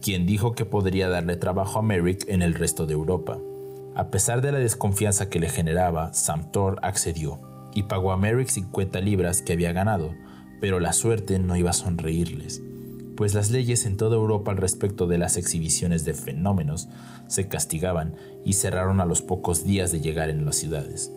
quien 0.01 0.27
dijo 0.27 0.57
que 0.57 0.65
podría 0.65 1.09
darle 1.09 1.37
trabajo 1.37 1.79
a 1.79 1.83
Merrick 1.83 2.29
en 2.29 2.43
el 2.43 2.55
resto 2.55 2.87
de 2.87 2.95
Europa. 2.95 3.39
A 3.95 4.09
pesar 4.09 4.41
de 4.41 4.53
la 4.53 4.59
desconfianza 4.59 5.29
que 5.29 5.39
le 5.39 5.51
generaba, 5.51 6.15
Samtor 6.15 6.79
accedió 6.83 7.39
y 7.75 7.83
pagó 7.83 8.13
a 8.13 8.17
Merrick 8.17 8.49
50 8.49 9.01
libras 9.01 9.43
que 9.43 9.53
había 9.53 9.73
ganado, 9.73 10.15
pero 10.63 10.81
la 10.81 10.95
suerte 10.95 11.39
no 11.39 11.57
iba 11.57 11.71
a 11.71 11.75
sonreírles, 11.75 12.63
pues 13.17 13.35
las 13.35 13.51
leyes 13.51 13.85
en 13.85 13.99
toda 13.99 14.17
Europa 14.17 14.51
al 14.51 14.57
respecto 14.57 15.07
de 15.07 15.19
las 15.19 15.37
exhibiciones 15.37 16.07
de 16.07 16.15
fenómenos 16.15 16.89
se 17.27 17.49
castigaban 17.49 18.15
y 18.47 18.55
cerraron 18.55 18.99
a 19.01 19.05
los 19.05 19.21
pocos 19.21 19.65
días 19.65 19.93
de 19.93 20.01
llegar 20.01 20.31
en 20.31 20.47
las 20.47 20.57
ciudades. 20.57 21.13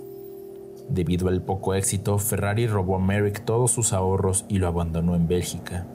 Debido 0.90 1.30
al 1.30 1.42
poco 1.42 1.76
éxito, 1.76 2.18
Ferrari 2.18 2.68
robó 2.68 2.98
a 2.98 3.00
Merrick 3.00 3.46
todos 3.46 3.72
sus 3.72 3.94
ahorros 3.94 4.44
y 4.50 4.60
lo 4.60 4.68
abandonó 4.68 5.16
en 5.16 5.30
Bélgica. 5.30 5.88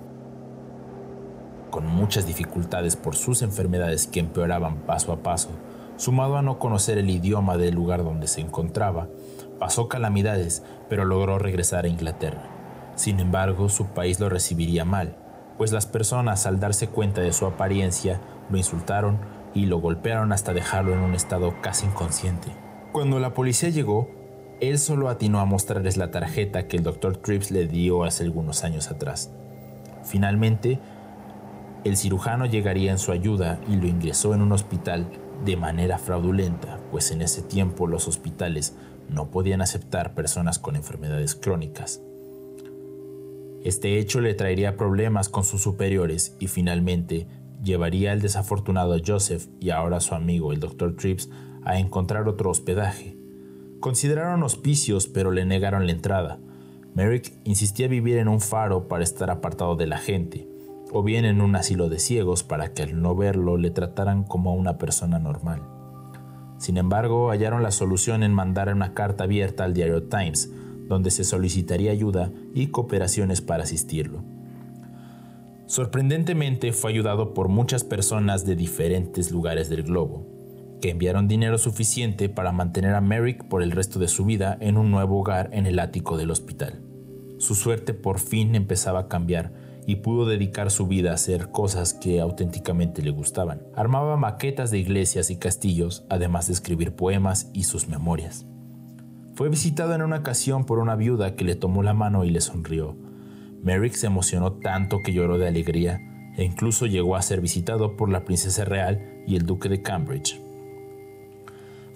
Con 1.71 1.87
muchas 1.87 2.27
dificultades 2.27 2.97
por 2.97 3.17
sus 3.17 3.43
enfermedades 3.43 4.07
que 4.07 4.21
empeoraban 4.21 4.79
paso 4.87 5.13
a 5.13 5.23
paso, 5.23 5.51
sumado 6.01 6.39
a 6.39 6.43
no 6.43 6.59
conocer 6.59 6.97
el 6.97 7.11
idioma 7.11 7.59
del 7.59 7.75
lugar 7.75 8.03
donde 8.05 8.27
se 8.27 8.41
encontraba, 8.41 9.09
pasó 9.59 9.87
calamidades, 9.87 10.63
pero 10.89 11.05
logró 11.05 11.39
regresar 11.39 11.85
a 11.85 11.89
Inglaterra. 11.89 12.43
Sin 12.95 13.21
embargo, 13.21 13.69
su 13.69 13.85
país 13.89 14.19
lo 14.19 14.31
recibiría 14.31 14.87
mal, 14.87 15.15
pues 15.59 15.73
las 15.73 15.85
personas 15.85 16.47
al 16.47 16.59
darse 16.59 16.89
cuenta 16.89 17.21
de 17.21 17.35
su 17.35 17.45
apariencia 17.45 18.19
lo 18.49 18.57
insultaron 18.57 19.19
y 19.53 19.67
lo 19.67 19.79
golpearon 19.79 20.33
hasta 20.33 20.55
dejarlo 20.55 20.95
en 20.95 21.01
un 21.01 21.15
estado 21.15 21.53
casi 21.61 21.85
inconsciente. 21.85 22.49
Cuando 22.93 23.21
la 23.21 23.35
policía 23.35 23.69
llegó, 23.69 24.09
él 24.61 24.79
solo 24.79 25.11
atinó 25.11 25.39
a 25.41 25.45
mostrarles 25.45 25.99
la 25.99 26.11
tarjeta 26.11 26.67
que 26.67 26.79
el 26.79 26.83
Dr. 26.83 27.19
Trips 27.19 27.51
le 27.51 27.67
dio 27.67 28.05
hace 28.05 28.25
algunos 28.25 28.65
años 28.65 28.91
atrás. 28.91 29.31
Finalmente, 30.03 30.79
el 31.85 31.99
cirujano 31.99 32.47
llegaría 32.47 32.91
en 32.91 32.99
su 32.99 33.13
ayuda 33.13 33.59
y 33.69 33.77
lo 33.77 33.87
ingresó 33.87 34.33
en 34.33 34.41
un 34.41 34.53
hospital 34.53 35.07
de 35.45 35.57
manera 35.57 35.99
fraudulenta, 35.99 36.79
pues 36.91 37.11
en 37.11 37.23
ese 37.23 37.43
tiempo 37.43 37.87
los 37.87 38.09
hospitales 38.09 38.75
no 39.09 39.31
podían 39.31 39.63
aceptar 39.63 40.15
personas 40.15 40.59
con 40.59 40.77
enfermedades 40.77 41.35
crónicas. 41.35 42.01
Este 43.63 43.99
hecho 43.99 44.21
le 44.21 44.35
traería 44.35 44.77
problemas 44.77 45.29
con 45.29 45.45
sus 45.45 45.63
superiores 45.63 46.35
y 46.39 46.47
finalmente 46.47 47.27
llevaría 47.63 48.13
al 48.13 48.21
desafortunado 48.21 48.97
Joseph 49.05 49.49
y 49.61 49.71
ahora 49.71 50.01
su 50.01 50.15
amigo 50.15 50.53
el 50.53 50.61
Dr. 50.61 50.97
Trips 50.97 51.29
a 51.63 51.79
encontrar 51.79 52.27
otro 52.29 52.51
hospedaje. 52.51 53.17
Consideraron 53.81 54.43
hospicios 54.43 55.07
pero 55.07 55.31
le 55.31 55.45
negaron 55.45 55.87
la 55.87 55.93
entrada. 55.93 56.39
Merrick 56.95 57.33
insistía 57.45 57.87
vivir 57.89 58.17
en 58.17 58.29
un 58.29 58.41
faro 58.41 58.89
para 58.89 59.05
estar 59.05 59.31
apartado 59.31 59.77
de 59.77 59.87
la 59.87 59.99
gente, 59.99 60.49
o 60.93 61.03
bien 61.03 61.25
en 61.25 61.41
un 61.41 61.57
asilo 61.57 61.89
de 61.89 61.99
ciegos 61.99 62.43
para 62.43 62.73
que 62.73 62.83
al 62.83 63.01
no 63.01 63.15
verlo 63.15 63.57
le 63.57 63.71
trataran 63.71 64.25
como 64.25 64.51
a 64.51 64.55
una 64.55 64.79
persona 64.79 65.19
normal. 65.19 65.63
Sin 66.59 66.77
embargo, 66.77 67.31
hallaron 67.31 67.63
la 67.63 67.71
solución 67.71 68.23
en 68.23 68.35
mandar 68.35 68.73
una 68.75 68.93
carta 68.93 69.25
abierta 69.25 69.65
al 69.65 69.73
diario 69.73 70.05
Times, 70.05 70.51
donde 70.89 71.11
se 71.11 71.25
solicitaría 71.25 71.93
ayuda 71.93 72.33
y 72.55 72.67
cooperaciones 72.67 73.41
para 73.41 73.63
asistirlo. 73.63 74.23
Sorprendentemente 75.67 76.73
fue 76.73 76.91
ayudado 76.91 77.33
por 77.33 77.49
muchas 77.49 77.85
personas 77.85 78.45
de 78.45 78.57
diferentes 78.57 79.31
lugares 79.31 79.71
del 79.71 79.85
globo, 79.85 80.27
que 80.83 80.91
enviaron 80.91 81.29
dinero 81.29 81.59
suficiente 81.59 82.29
para 82.29 82.51
mantener 82.51 82.95
a 82.95 83.01
Merrick 83.01 83.45
por 83.45 83.63
el 83.63 83.71
resto 83.71 83.99
de 84.01 84.09
su 84.09 84.25
vida 84.25 84.59
en 84.61 84.77
un 84.77 84.91
nuevo 84.91 85.21
hogar 85.21 85.49
en 85.53 85.67
el 85.67 85.79
ático 85.79 86.17
del 86.17 86.33
hospital. 86.33 86.83
Su 87.39 87.55
suerte 87.55 87.95
por 87.95 88.19
fin 88.19 88.55
empezaba 88.55 88.99
a 88.99 89.09
cambiar 89.09 89.70
y 89.91 89.97
pudo 89.97 90.25
dedicar 90.25 90.71
su 90.71 90.87
vida 90.87 91.11
a 91.11 91.15
hacer 91.15 91.51
cosas 91.51 91.95
que 91.95 92.21
auténticamente 92.21 93.03
le 93.03 93.11
gustaban. 93.11 93.63
Armaba 93.75 94.17
maquetas 94.17 94.71
de 94.71 94.79
iglesias 94.79 95.31
y 95.31 95.37
castillos, 95.37 96.05
además 96.09 96.47
de 96.47 96.53
escribir 96.53 96.93
poemas 96.93 97.51
y 97.53 97.65
sus 97.65 97.89
memorias. 97.89 98.47
Fue 99.35 99.49
visitado 99.49 99.93
en 99.93 100.03
una 100.03 100.19
ocasión 100.19 100.65
por 100.65 100.79
una 100.79 100.95
viuda 100.95 101.35
que 101.35 101.45
le 101.45 101.57
tomó 101.57 101.83
la 101.83 101.93
mano 101.93 102.25
y 102.25 102.31
le 102.31 102.41
sonrió. 102.41 102.97
Merrick 103.65 103.95
se 103.95 104.07
emocionó 104.07 104.53
tanto 104.53 105.01
que 105.05 105.13
lloró 105.13 105.39
de 105.39 105.49
alegría 105.49 106.01
e 106.37 106.45
incluso 106.45 106.87
llegó 106.87 107.17
a 107.17 107.23
ser 107.23 107.41
visitado 107.41 107.97
por 107.97 108.11
la 108.11 108.25
princesa 108.25 108.65
real 108.65 109.25
y 109.27 109.35
el 109.35 109.45
duque 109.45 109.69
de 109.69 109.83
Cambridge. 109.83 110.41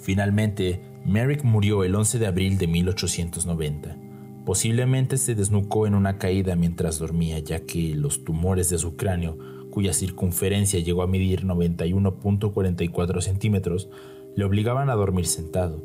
Finalmente, 0.01 0.81
Merrick 1.07 1.45
murió 1.45 1.85
el 1.85 1.95
11 1.95 2.19
de 2.19 2.27
abril 2.27 2.59
de 2.59 2.67
1890 2.67 4.04
Posiblemente 4.45 5.17
se 5.17 5.35
desnucó 5.35 5.87
en 5.87 5.95
una 5.95 6.19
caída 6.19 6.55
mientras 6.55 6.99
dormía, 6.99 7.39
ya 7.39 7.61
que 7.61 7.95
los 7.95 8.25
tumores 8.25 8.69
de 8.69 8.77
su 8.77 8.95
cráneo, 8.95 9.39
cuya 9.71 9.95
circunferencia 9.95 10.81
llegó 10.81 11.03
a 11.03 11.07
medir 11.07 11.45
91.44 11.45 13.23
centímetros, 13.23 13.89
le 14.37 14.45
obligaban 14.45 14.91
a 14.91 14.95
dormir 14.95 15.27
sentado. 15.27 15.83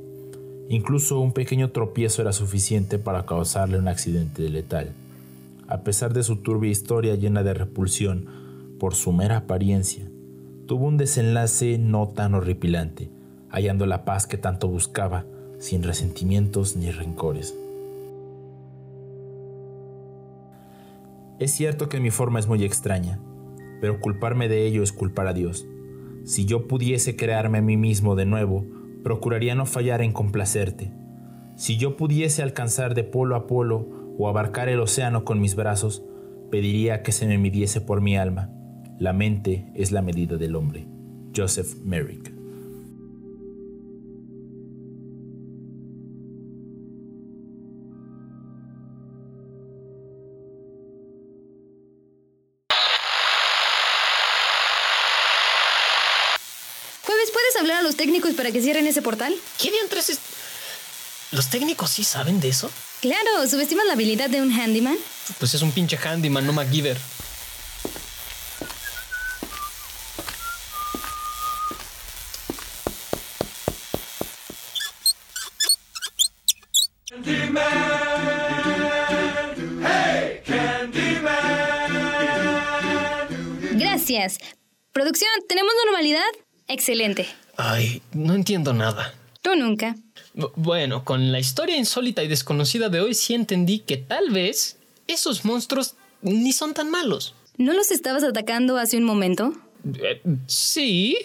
Incluso 0.67 1.19
un 1.19 1.31
pequeño 1.31 1.71
tropiezo 1.71 2.21
era 2.21 2.33
suficiente 2.33 2.99
para 2.99 3.25
causarle 3.25 3.79
un 3.79 3.87
accidente 3.87 4.47
letal. 4.49 4.91
A 5.67 5.81
pesar 5.81 6.13
de 6.13 6.23
su 6.23 6.37
turbia 6.37 6.69
historia 6.69 7.15
llena 7.15 7.43
de 7.43 7.53
repulsión 7.53 8.25
por 8.77 8.93
su 8.93 9.13
mera 9.13 9.37
apariencia, 9.37 10.09
tuvo 10.67 10.85
un 10.85 10.97
desenlace 10.97 11.77
no 11.77 12.09
tan 12.09 12.35
horripilante, 12.35 13.09
hallando 13.49 13.85
la 13.85 14.03
paz 14.03 14.27
que 14.27 14.37
tanto 14.37 14.67
buscaba, 14.67 15.25
sin 15.59 15.81
resentimientos 15.81 16.75
ni 16.75 16.91
rencores. 16.91 17.55
Es 21.39 21.51
cierto 21.51 21.87
que 21.87 22.01
mi 22.01 22.09
forma 22.11 22.39
es 22.39 22.47
muy 22.47 22.65
extraña, 22.65 23.19
pero 23.79 24.01
culparme 24.01 24.49
de 24.49 24.65
ello 24.65 24.83
es 24.83 24.91
culpar 24.91 25.27
a 25.27 25.33
Dios. 25.33 25.65
Si 26.25 26.45
yo 26.45 26.67
pudiese 26.67 27.15
crearme 27.15 27.59
a 27.59 27.61
mí 27.61 27.77
mismo 27.77 28.15
de 28.15 28.25
nuevo, 28.25 28.65
procuraría 29.03 29.55
no 29.55 29.65
fallar 29.65 30.01
en 30.01 30.11
complacerte. 30.11 30.91
Si 31.55 31.77
yo 31.77 31.95
pudiese 31.95 32.43
alcanzar 32.43 32.93
de 32.93 33.05
polo 33.05 33.37
a 33.37 33.47
polo 33.47 33.87
o 34.17 34.27
abarcar 34.27 34.67
el 34.67 34.81
océano 34.81 35.23
con 35.23 35.39
mis 35.39 35.55
brazos, 35.55 36.03
pediría 36.51 37.03
que 37.03 37.13
se 37.13 37.25
me 37.25 37.37
midiese 37.37 37.79
por 37.79 38.01
mi 38.01 38.17
alma. 38.17 38.49
La 38.97 39.13
mente 39.13 39.71
es 39.75 39.93
la 39.93 40.01
medida 40.01 40.35
del 40.35 40.57
hombre. 40.57 40.87
Joseph 41.33 41.75
Merrick. 41.85 42.38
Para 58.49 58.57
que 58.57 58.63
cierren 58.63 58.87
ese 58.87 59.03
portal? 59.03 59.35
¿Qué 59.61 59.69
diantres 59.69 60.09
es? 60.09 60.19
¿Los 61.31 61.51
técnicos 61.51 61.91
sí 61.91 62.03
saben 62.03 62.39
de 62.39 62.49
eso? 62.49 62.71
Claro, 62.99 63.47
¿subestimas 63.47 63.85
la 63.85 63.93
habilidad 63.93 64.27
de 64.27 64.41
un 64.41 64.51
handyman? 64.51 64.97
Pues 65.37 65.53
es 65.53 65.61
un 65.61 65.71
pinche 65.71 65.97
handyman, 65.97 66.47
no 66.47 66.53
MacGyver. 66.53 66.97
Gracias. 83.73 84.39
Producción, 84.91 85.29
¿tenemos 85.47 85.71
normalidad? 85.85 86.23
Excelente. 86.67 87.27
Ay, 87.61 88.01
no 88.13 88.35
entiendo 88.35 88.71
nada. 88.73 89.13
Tú 89.41 89.53
nunca. 89.55 89.95
Bu- 90.33 90.51
Bueno, 90.55 91.03
con 91.03 91.31
la 91.33 91.39
historia 91.39 91.75
insólita 91.75 92.23
y 92.23 92.27
desconocida 92.29 92.87
de 92.87 93.01
hoy 93.01 93.13
sí 93.13 93.33
entendí 93.33 93.79
que 93.79 93.97
tal 93.97 94.29
vez 94.29 94.77
esos 95.07 95.43
monstruos 95.43 95.95
ni 96.21 96.53
son 96.53 96.73
tan 96.73 96.89
malos. 96.89 97.33
¿No 97.57 97.73
los 97.73 97.91
estabas 97.91 98.23
atacando 98.23 98.77
hace 98.77 98.95
un 98.95 99.03
momento? 99.03 99.53
Eh, 100.01 100.21
sí, 100.47 101.17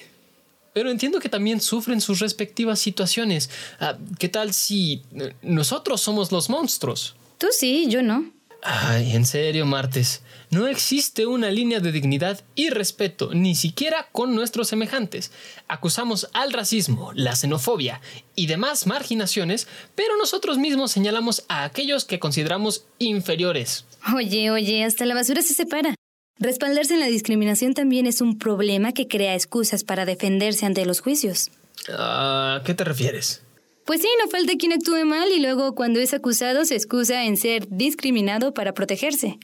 pero 0.73 0.91
entiendo 0.91 1.21
que 1.21 1.29
también 1.29 1.61
sufren 1.61 2.01
sus 2.01 2.19
respectivas 2.19 2.81
situaciones. 2.81 3.49
Ah, 3.79 3.97
¿Qué 4.19 4.29
tal 4.29 4.53
si 4.55 5.03
eh, 5.15 5.35
nosotros 5.43 6.01
somos 6.01 6.33
los 6.33 6.51
monstruos? 6.51 7.15
Tú 7.39 7.47
sí, 7.57 7.87
yo 7.89 8.03
no. 8.03 8.29
Ay, 8.63 9.13
en 9.15 9.25
serio, 9.27 9.67
Martes. 9.67 10.23
No 10.55 10.69
existe 10.69 11.27
una 11.27 11.51
línea 11.51 11.81
de 11.81 11.91
dignidad 11.91 12.45
y 12.55 12.71
respeto, 12.71 13.35
ni 13.35 13.57
siquiera 13.57 14.07
con 14.13 14.37
nuestros 14.37 14.69
semejantes. 14.69 15.33
Acusamos 15.67 16.29
al 16.33 16.53
racismo, 16.53 17.11
la 17.13 17.35
xenofobia 17.35 18.01
y 18.37 18.47
demás 18.47 18.87
marginaciones, 18.87 19.67
pero 19.97 20.17
nosotros 20.17 20.59
mismos 20.59 20.93
señalamos 20.93 21.45
a 21.49 21.65
aquellos 21.65 22.05
que 22.05 22.21
consideramos 22.21 22.87
inferiores. 23.01 23.85
Oye, 24.15 24.53
oye, 24.53 24.85
hasta 24.85 25.07
la 25.07 25.17
basura 25.17 25.43
se 25.43 25.55
separa. 25.55 25.97
Respaldarse 26.39 26.95
en 26.95 27.01
la 27.01 27.07
discriminación 27.07 27.75
también 27.75 28.07
es 28.07 28.21
un 28.21 28.39
problema 28.39 28.93
que 28.93 29.09
crea 29.09 29.35
excusas 29.35 29.83
para 29.83 30.05
defenderse 30.05 30.67
ante 30.67 30.87
los 30.87 31.01
juicios. 31.01 31.51
¿A 31.89 32.63
qué 32.65 32.75
te 32.75 32.85
refieres? 32.85 33.43
Pues 33.85 34.03
sí, 34.03 34.09
no 34.23 34.31
falta 34.31 34.53
quien 34.57 34.73
actúe 34.73 35.05
mal 35.05 35.33
y 35.33 35.41
luego 35.41 35.75
cuando 35.75 35.99
es 35.99 36.15
acusado 36.15 36.65
se 36.65 36.77
excusa 36.77 37.25
en 37.25 37.39
ser 37.39 37.67
discriminado 37.71 38.55
para 38.55 38.73
protegerse. 38.73 39.41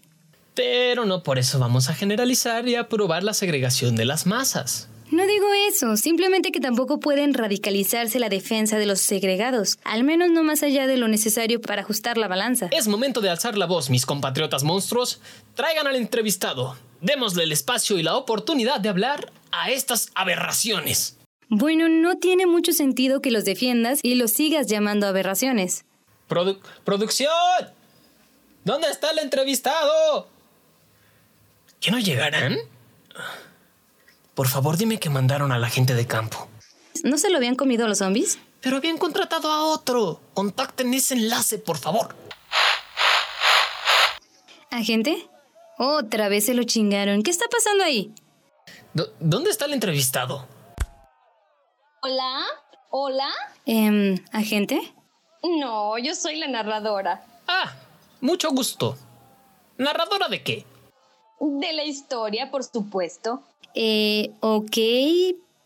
Pero 0.62 1.06
no 1.06 1.22
por 1.22 1.38
eso 1.38 1.58
vamos 1.58 1.88
a 1.88 1.94
generalizar 1.94 2.68
y 2.68 2.74
aprobar 2.74 3.22
la 3.24 3.32
segregación 3.32 3.96
de 3.96 4.04
las 4.04 4.26
masas. 4.26 4.88
No 5.10 5.26
digo 5.26 5.46
eso, 5.70 5.96
simplemente 5.96 6.52
que 6.52 6.60
tampoco 6.60 7.00
pueden 7.00 7.32
radicalizarse 7.32 8.18
la 8.18 8.28
defensa 8.28 8.76
de 8.76 8.84
los 8.84 9.00
segregados, 9.00 9.78
al 9.84 10.04
menos 10.04 10.28
no 10.30 10.42
más 10.42 10.62
allá 10.62 10.86
de 10.86 10.98
lo 10.98 11.08
necesario 11.08 11.62
para 11.62 11.80
ajustar 11.80 12.18
la 12.18 12.28
balanza. 12.28 12.68
Es 12.72 12.88
momento 12.88 13.22
de 13.22 13.30
alzar 13.30 13.56
la 13.56 13.64
voz, 13.64 13.88
mis 13.88 14.04
compatriotas 14.04 14.62
monstruos. 14.62 15.22
Traigan 15.54 15.86
al 15.86 15.96
entrevistado. 15.96 16.76
Démosle 17.00 17.44
el 17.44 17.52
espacio 17.52 17.98
y 17.98 18.02
la 18.02 18.16
oportunidad 18.16 18.80
de 18.80 18.90
hablar 18.90 19.32
a 19.52 19.70
estas 19.70 20.10
aberraciones. 20.14 21.16
Bueno, 21.48 21.88
no 21.88 22.18
tiene 22.18 22.44
mucho 22.44 22.72
sentido 22.72 23.22
que 23.22 23.30
los 23.30 23.46
defiendas 23.46 24.00
y 24.02 24.14
los 24.16 24.32
sigas 24.32 24.66
llamando 24.66 25.06
aberraciones. 25.06 25.86
Produ- 26.28 26.58
¡Producción! 26.84 27.30
¿Dónde 28.62 28.88
está 28.88 29.10
el 29.12 29.20
entrevistado? 29.20 30.28
¿Que 31.80 31.90
no 31.90 31.98
llegarán? 31.98 32.58
Por 34.34 34.48
favor, 34.48 34.76
dime 34.76 34.98
que 34.98 35.10
mandaron 35.10 35.52
a 35.52 35.58
la 35.58 35.68
gente 35.68 35.94
de 35.94 36.06
campo. 36.06 36.48
¿No 37.04 37.18
se 37.18 37.30
lo 37.30 37.38
habían 37.38 37.54
comido 37.56 37.88
los 37.88 37.98
zombies? 37.98 38.38
Pero 38.60 38.76
habían 38.76 38.98
contratado 38.98 39.50
a 39.50 39.64
otro. 39.64 40.20
Contacten 40.34 40.92
ese 40.94 41.14
enlace, 41.14 41.58
por 41.58 41.78
favor. 41.78 42.14
¿Agente? 44.70 45.28
Otra 45.78 46.28
vez 46.28 46.46
se 46.46 46.54
lo 46.54 46.62
chingaron. 46.64 47.22
¿Qué 47.22 47.30
está 47.30 47.46
pasando 47.50 47.84
ahí? 47.84 48.14
¿Dónde 49.18 49.50
está 49.50 49.64
el 49.64 49.72
entrevistado? 49.72 50.46
Hola, 52.02 52.44
hola. 52.90 53.30
Em, 53.66 54.16
¿agente? 54.32 54.92
No, 55.42 55.96
yo 55.98 56.14
soy 56.14 56.36
la 56.36 56.48
narradora 56.48 57.24
Ah, 57.48 57.72
mucho 58.20 58.50
gusto. 58.50 58.96
¿Narradora 59.78 60.28
de 60.28 60.42
qué? 60.42 60.66
De 61.40 61.72
la 61.72 61.84
historia, 61.84 62.50
por 62.50 62.62
supuesto. 62.64 63.42
Eh, 63.74 64.30
ok. 64.40 64.76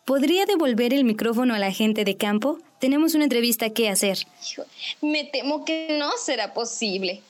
¿Podría 0.05 0.47
devolver 0.47 0.93
el 0.93 1.05
micrófono 1.05 1.55
al 1.55 1.63
agente 1.63 2.05
de 2.05 2.17
campo? 2.17 2.59
Tenemos 2.79 3.15
una 3.15 3.25
entrevista 3.25 3.71
que 3.71 3.89
hacer. 3.89 4.19
Hijo, 4.51 4.65
Me 5.01 5.25
temo 5.25 5.65
que 5.65 5.97
no 5.99 6.11
será 6.19 6.53
posible. 6.53 7.23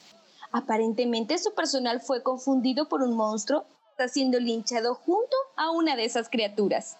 Aparentemente 0.50 1.38
su 1.38 1.54
personal 1.54 2.00
fue 2.00 2.22
confundido 2.22 2.88
por 2.88 3.02
un 3.02 3.16
monstruo 3.16 3.62
que 3.62 3.90
está 3.90 4.08
siendo 4.08 4.38
linchado 4.40 4.94
junto 4.94 5.36
a 5.56 5.70
una 5.70 5.96
de 5.96 6.04
esas 6.04 6.28
criaturas. 6.28 6.96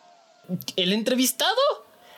¿El 0.76 0.92
entrevistado? 0.92 1.54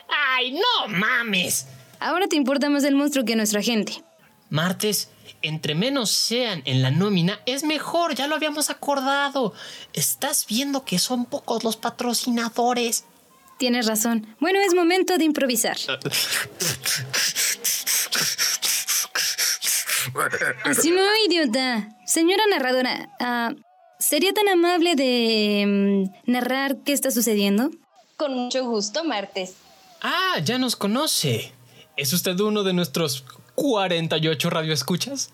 ¡Ay, 0.07 0.51
no 0.51 0.87
mames! 0.87 1.67
Ahora 1.99 2.27
te 2.27 2.35
importa 2.35 2.69
más 2.69 2.83
el 2.83 2.95
monstruo 2.95 3.25
que 3.25 3.35
nuestro 3.35 3.59
agente. 3.59 4.03
Martes, 4.49 5.09
entre 5.41 5.75
menos 5.75 6.09
sean 6.09 6.61
en 6.65 6.81
la 6.81 6.91
nómina, 6.91 7.39
es 7.45 7.63
mejor, 7.63 8.15
ya 8.15 8.27
lo 8.27 8.35
habíamos 8.35 8.69
acordado. 8.69 9.53
Estás 9.93 10.45
viendo 10.47 10.85
que 10.85 10.99
son 10.99 11.25
pocos 11.25 11.63
los 11.63 11.77
patrocinadores. 11.77 13.05
Tienes 13.57 13.87
razón. 13.87 14.35
Bueno, 14.39 14.59
es 14.59 14.73
momento 14.73 15.17
de 15.17 15.25
improvisar. 15.25 15.77
Así 20.63 20.91
no, 20.91 21.03
idiota. 21.27 21.89
Señora 22.05 22.43
narradora, 22.49 23.09
ah, 23.19 23.53
¿sería 23.99 24.33
tan 24.33 24.47
amable 24.47 24.95
de 24.95 25.65
mm, 25.67 26.31
narrar 26.31 26.77
qué 26.85 26.93
está 26.93 27.11
sucediendo? 27.11 27.71
Con 28.15 28.33
mucho 28.33 28.65
gusto, 28.65 29.03
Martes. 29.03 29.55
Ah, 30.01 30.39
ya 30.43 30.57
nos 30.57 30.75
conoce. 30.75 31.51
¿Es 31.97 32.13
usted 32.13 32.39
uno 32.39 32.63
de 32.63 32.73
nuestros 32.73 33.25
48 33.57 34.49
radioescuchas? 34.51 35.31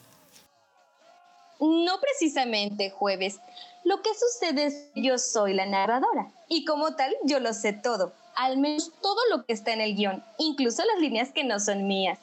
No 1.59 1.99
precisamente 1.99 2.89
jueves. 2.89 3.39
Lo 3.83 4.01
que 4.01 4.11
sucede 4.15 4.65
es 4.65 4.73
que 4.93 5.03
yo 5.03 5.17
soy 5.17 5.53
la 5.53 5.65
narradora 5.65 6.31
y 6.47 6.63
como 6.63 6.95
tal 6.95 7.13
yo 7.25 7.41
lo 7.41 7.53
sé 7.53 7.73
todo, 7.73 8.13
al 8.35 8.57
menos 8.57 8.91
todo 9.01 9.19
lo 9.29 9.45
que 9.45 9.51
está 9.51 9.73
en 9.73 9.81
el 9.81 9.95
guion, 9.95 10.23
incluso 10.37 10.83
las 10.85 11.01
líneas 11.01 11.31
que 11.33 11.43
no 11.43 11.59
son 11.59 11.85
mías. 11.85 12.17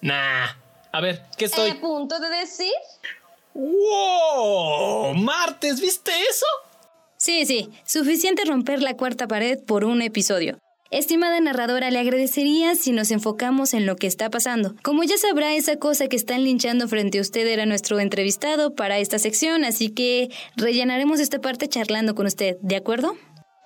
Nah. 0.00 0.46
A 0.92 1.00
ver, 1.00 1.22
¿qué 1.36 1.46
¿A 1.46 1.48
estoy? 1.48 1.74
punto 1.74 2.20
de 2.20 2.28
decir? 2.28 2.72
¡Wow! 3.52 5.14
Martes, 5.14 5.80
¿viste 5.80 6.12
eso? 6.30 6.46
Sí, 7.16 7.46
sí, 7.46 7.72
suficiente 7.84 8.44
romper 8.44 8.80
la 8.80 8.96
cuarta 8.96 9.26
pared 9.26 9.58
por 9.60 9.84
un 9.84 10.02
episodio. 10.02 10.58
Estimada 10.90 11.40
narradora, 11.40 11.90
le 11.90 11.98
agradecería 11.98 12.74
si 12.74 12.92
nos 12.92 13.10
enfocamos 13.10 13.74
en 13.74 13.86
lo 13.86 13.96
que 13.96 14.06
está 14.06 14.30
pasando. 14.30 14.74
Como 14.82 15.02
ya 15.02 15.16
sabrá, 15.16 15.54
esa 15.54 15.76
cosa 15.76 16.08
que 16.08 16.16
están 16.16 16.44
linchando 16.44 16.88
frente 16.88 17.18
a 17.18 17.22
usted 17.22 17.46
era 17.46 17.66
nuestro 17.66 17.98
entrevistado 18.00 18.74
para 18.74 18.98
esta 18.98 19.18
sección, 19.18 19.64
así 19.64 19.88
que 19.88 20.30
rellenaremos 20.56 21.20
esta 21.20 21.40
parte 21.40 21.68
charlando 21.68 22.14
con 22.14 22.26
usted, 22.26 22.58
¿de 22.60 22.76
acuerdo? 22.76 23.16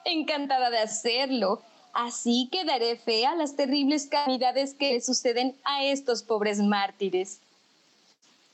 Encantada 0.04 0.70
de 0.70 0.78
hacerlo. 0.78 1.60
Así 1.92 2.48
que 2.52 2.64
daré 2.64 2.96
fe 2.96 3.26
a 3.26 3.34
las 3.34 3.56
terribles 3.56 4.06
calamidades 4.06 4.74
que 4.74 4.92
le 4.92 5.00
suceden 5.00 5.56
a 5.64 5.84
estos 5.84 6.22
pobres 6.22 6.60
mártires. 6.60 7.40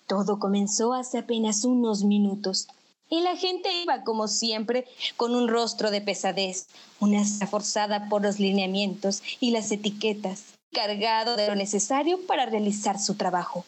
Todo 0.07 0.39
comenzó 0.39 0.95
hace 0.95 1.19
apenas 1.19 1.65
unos 1.65 2.05
minutos. 2.05 2.69
Y 3.11 3.21
la 3.21 3.37
gente 3.37 3.69
iba, 3.83 4.03
como 4.03 4.29
siempre, 4.29 4.87
con 5.17 5.35
un 5.35 5.49
rostro 5.49 5.91
de 5.91 6.01
pesadez, 6.01 6.67
una 7.01 7.25
forzada 7.25 8.09
por 8.09 8.23
los 8.23 8.39
lineamientos 8.39 9.23
y 9.41 9.51
las 9.51 9.71
etiquetas, 9.71 10.55
cargado 10.73 11.37
de 11.37 11.47
lo 11.47 11.55
necesario 11.55 12.19
para 12.27 12.47
realizar 12.47 12.99
su 12.99 13.15
trabajo. 13.15 13.65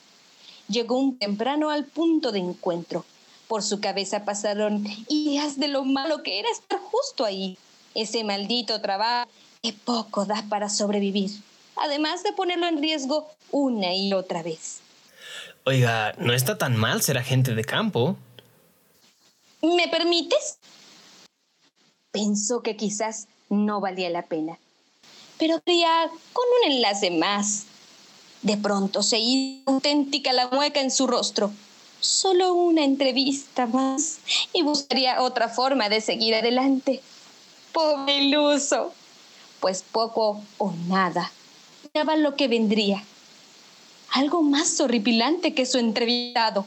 Llegó 0.68 0.98
un 0.98 1.18
temprano 1.18 1.70
al 1.70 1.84
punto 1.84 2.32
de 2.32 2.40
encuentro. 2.40 3.04
Por 3.46 3.62
su 3.62 3.80
cabeza 3.80 4.24
pasaron 4.24 4.84
ideas 5.08 5.58
de 5.60 5.68
lo 5.68 5.84
malo 5.84 6.22
que 6.22 6.40
era 6.40 6.50
estar 6.50 6.80
justo 6.80 7.24
ahí. 7.24 7.56
Ese 7.94 8.24
maldito 8.24 8.80
trabajo 8.80 9.30
que 9.62 9.72
poco 9.72 10.24
da 10.24 10.44
para 10.48 10.68
sobrevivir, 10.68 11.30
además 11.76 12.22
de 12.22 12.32
ponerlo 12.32 12.66
en 12.66 12.82
riesgo 12.82 13.28
una 13.52 13.94
y 13.94 14.12
otra 14.12 14.42
vez. 14.42 14.80
Oiga, 15.64 16.14
no 16.18 16.32
está 16.32 16.58
tan 16.58 16.76
mal 16.76 17.02
ser 17.02 17.18
agente 17.18 17.54
de 17.54 17.64
campo. 17.64 18.16
¿Me 19.62 19.88
permites? 19.88 20.58
Pensó 22.10 22.62
que 22.62 22.76
quizás 22.76 23.28
no 23.48 23.80
valía 23.80 24.10
la 24.10 24.22
pena, 24.22 24.58
pero 25.38 25.60
creía 25.60 26.10
con 26.32 26.44
un 26.60 26.72
enlace 26.72 27.10
más. 27.10 27.64
De 28.42 28.56
pronto 28.56 29.02
se 29.02 29.18
hizo 29.18 29.70
auténtica 29.70 30.32
la 30.32 30.48
mueca 30.48 30.80
en 30.80 30.90
su 30.90 31.06
rostro. 31.06 31.52
Solo 32.00 32.54
una 32.54 32.84
entrevista 32.84 33.66
más 33.66 34.18
y 34.52 34.62
buscaría 34.62 35.22
otra 35.22 35.48
forma 35.48 35.88
de 35.88 36.00
seguir 36.00 36.34
adelante. 36.34 37.00
Pobre 37.72 38.18
iluso, 38.18 38.92
pues 39.60 39.82
poco 39.82 40.42
o 40.58 40.72
nada 40.86 41.32
daba 41.96 42.16
lo 42.16 42.36
que 42.36 42.46
vendría. 42.46 43.02
Algo 44.12 44.42
más 44.42 44.80
horripilante 44.80 45.54
que 45.54 45.64
su 45.64 45.78
entrevistado. 45.78 46.66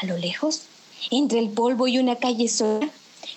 A 0.00 0.06
lo 0.06 0.16
lejos, 0.16 0.62
entre 1.10 1.38
el 1.40 1.52
polvo 1.52 1.88
y 1.88 1.98
una 1.98 2.16
calle 2.16 2.48
sola, 2.48 2.92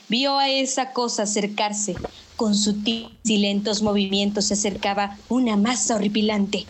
vio 0.08 0.38
a 0.38 0.49
esa 0.49 0.93
cosa 0.93 1.23
acercarse. 1.23 2.04
Con 2.36 2.56
sutiles 2.56 3.19
y 3.26 3.38
lentos 3.38 3.82
movimientos 3.82 4.47
se 4.47 4.56
acercaba 4.56 5.23
una 5.28 5.56
masa 5.58 5.95
horripilante. 5.95 6.69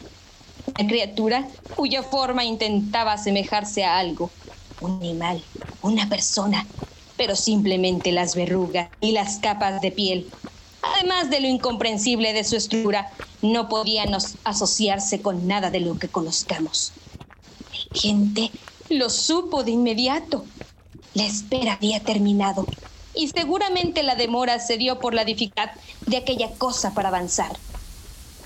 Una 0.65 0.87
criatura 0.87 1.49
cuya 1.73 2.03
forma 2.03 2.45
intentaba 2.45 3.13
asemejarse 3.13 3.83
a 3.83 3.97
algo. 3.99 4.35
Un 4.79 4.97
animal, 5.01 5.45
una 5.81 6.09
persona, 6.09 6.69
pero 7.15 7.35
simplemente 7.35 8.11
las 8.11 8.35
verrugas 8.35 8.91
y 8.99 9.11
las 9.13 9.39
capas 9.39 9.81
de 9.81 9.91
piel. 9.91 10.35
además 10.81 11.29
de 11.29 11.39
lo 11.41 11.47
incomprensible 11.47 12.33
de 12.33 12.43
su 12.43 12.55
estructura, 12.57 13.13
no 13.41 13.69
podía 13.69 14.05
asociarse 14.43 15.21
con 15.21 15.47
nada 15.47 15.71
de 15.71 15.79
lo 15.81 15.97
que 15.99 16.09
conozcamos. 16.11 16.93
La 17.71 17.79
gente 17.93 18.51
lo 18.89 19.09
supo 19.09 19.63
de 19.63 19.71
inmediato. 19.71 20.51
La 21.13 21.25
espera 21.25 21.73
había 21.73 21.99
terminado 21.99 22.65
y 23.15 23.27
seguramente 23.27 24.01
la 24.01 24.15
demora 24.15 24.59
se 24.59 24.77
dio 24.77 24.99
por 24.99 25.13
la 25.13 25.25
dificultad 25.25 25.69
de 26.07 26.17
aquella 26.17 26.49
cosa 26.51 26.93
para 26.93 27.09
avanzar. 27.09 27.51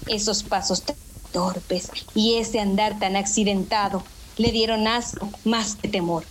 Esos 0.07 0.43
pasos 0.43 0.83
tan 0.83 0.95
torpes 1.31 1.91
y 2.13 2.35
ese 2.35 2.59
andar 2.59 2.99
tan 2.99 3.15
accidentado 3.15 4.03
le 4.37 4.51
dieron 4.51 4.87
asco 4.87 5.29
más 5.45 5.75
que 5.75 5.87
temor, 5.87 6.25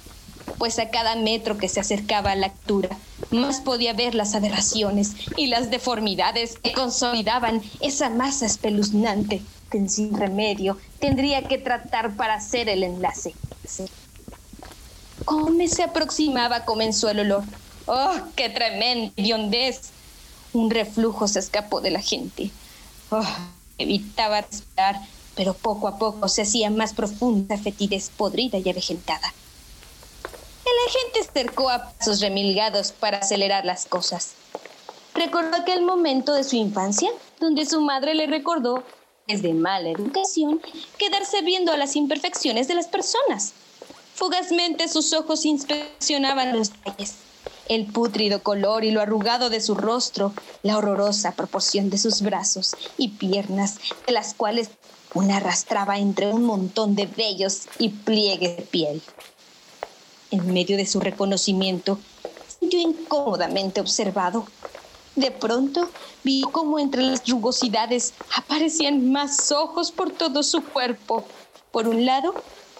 pues 0.59 0.79
a 0.79 0.91
cada 0.91 1.17
metro 1.17 1.59
que 1.59 1.69
se 1.69 1.81
acercaba 1.81 2.33
a 2.33 2.37
la 2.37 2.47
altura, 2.47 2.97
más 3.31 3.61
podía 3.61 3.93
ver 3.93 4.15
las 4.15 4.35
aberraciones 4.35 5.13
y 5.37 5.47
las 5.47 5.71
deformidades 5.71 6.59
que 6.59 6.73
consolidaban 6.73 7.63
esa 7.81 8.11
masa 8.11 8.47
espeluznante 8.47 9.43
que 9.71 9.89
sin 9.89 10.17
remedio 10.17 10.77
tendría 11.01 11.43
que 11.43 11.59
tratar 11.59 12.15
para 12.17 12.35
hacer 12.35 12.69
el 12.69 12.85
enlace. 12.85 13.35
Conforme 15.27 15.67
se 15.67 15.83
aproximaba 15.83 16.65
comenzó 16.65 17.11
el 17.11 17.19
olor. 17.19 17.43
¡Oh, 17.87 18.15
qué 18.37 18.49
tremenda 18.49 19.13
hondez! 19.35 19.91
Un 20.53 20.71
reflujo 20.71 21.27
se 21.27 21.41
escapó 21.41 21.81
de 21.81 21.91
la 21.91 22.01
gente. 22.01 22.51
Oh, 23.11 23.27
evitaba 23.77 24.43
respirar, 24.43 25.01
pero 25.35 25.53
poco 25.53 25.89
a 25.89 25.99
poco 25.99 26.29
se 26.29 26.43
hacía 26.43 26.71
más 26.71 26.95
profunda 26.95 27.59
fetidez 27.59 28.09
podrida 28.17 28.59
y 28.59 28.71
avejentada. 28.71 29.35
El 30.65 30.89
agente 30.89 31.23
se 31.25 31.29
acercó 31.29 31.71
a 31.71 31.91
pasos 31.91 32.21
remilgados 32.21 32.93
para 32.93 33.19
acelerar 33.19 33.65
las 33.65 33.85
cosas. 33.85 34.35
Recordó 35.13 35.57
aquel 35.57 35.83
momento 35.83 36.35
de 36.35 36.45
su 36.45 36.55
infancia, 36.55 37.11
donde 37.41 37.67
su 37.67 37.81
madre 37.81 38.15
le 38.15 38.29
recordó, 38.29 38.85
desde 39.27 39.53
mala 39.55 39.91
educación, 39.91 40.63
quedarse 40.99 41.43
viendo 41.43 41.73
a 41.73 41.77
las 41.77 41.97
imperfecciones 41.97 42.69
de 42.69 42.75
las 42.75 42.87
personas. 42.87 43.55
Fugazmente 44.17 44.89
sus 44.89 45.13
ojos 45.13 45.45
inspeccionaban 45.45 46.57
los 46.57 46.73
detalles, 46.73 47.17
el 47.69 47.85
pútrido 47.85 48.43
color 48.43 48.83
y 48.83 48.91
lo 48.91 49.03
arrugado 49.03 49.51
de 49.51 49.61
su 49.61 49.75
rostro, 49.75 50.33
la 50.63 50.79
horrorosa 50.79 51.33
proporción 51.33 51.91
de 51.91 51.99
sus 51.99 52.23
brazos 52.23 52.75
y 52.97 53.09
piernas, 53.09 53.77
de 54.07 54.15
las 54.15 54.33
cuales 54.33 54.71
una 55.13 55.37
arrastraba 55.37 55.99
entre 55.99 56.33
un 56.33 56.45
montón 56.45 56.95
de 56.95 57.05
vellos 57.05 57.69
y 57.79 57.91
pliegues 57.91 58.57
de 58.57 58.63
piel. 58.63 59.03
En 60.31 60.51
medio 60.51 60.79
de 60.79 60.87
su 60.87 60.99
reconocimiento, 60.99 61.99
sintió 62.59 62.81
incómodamente 62.81 63.83
observado. 63.83 64.47
De 65.15 65.31
pronto 65.31 65.91
vio 66.25 66.51
cómo 66.51 66.79
entre 66.79 67.03
las 67.03 67.29
rugosidades 67.29 68.15
aparecían 68.35 69.13
más 69.13 69.53
ojos 69.53 69.93
por 69.93 70.11
todo 70.11 70.43
su 70.43 70.65
cuerpo. 70.65 71.23
Por 71.71 71.87
un 71.87 72.07
lado, 72.07 72.35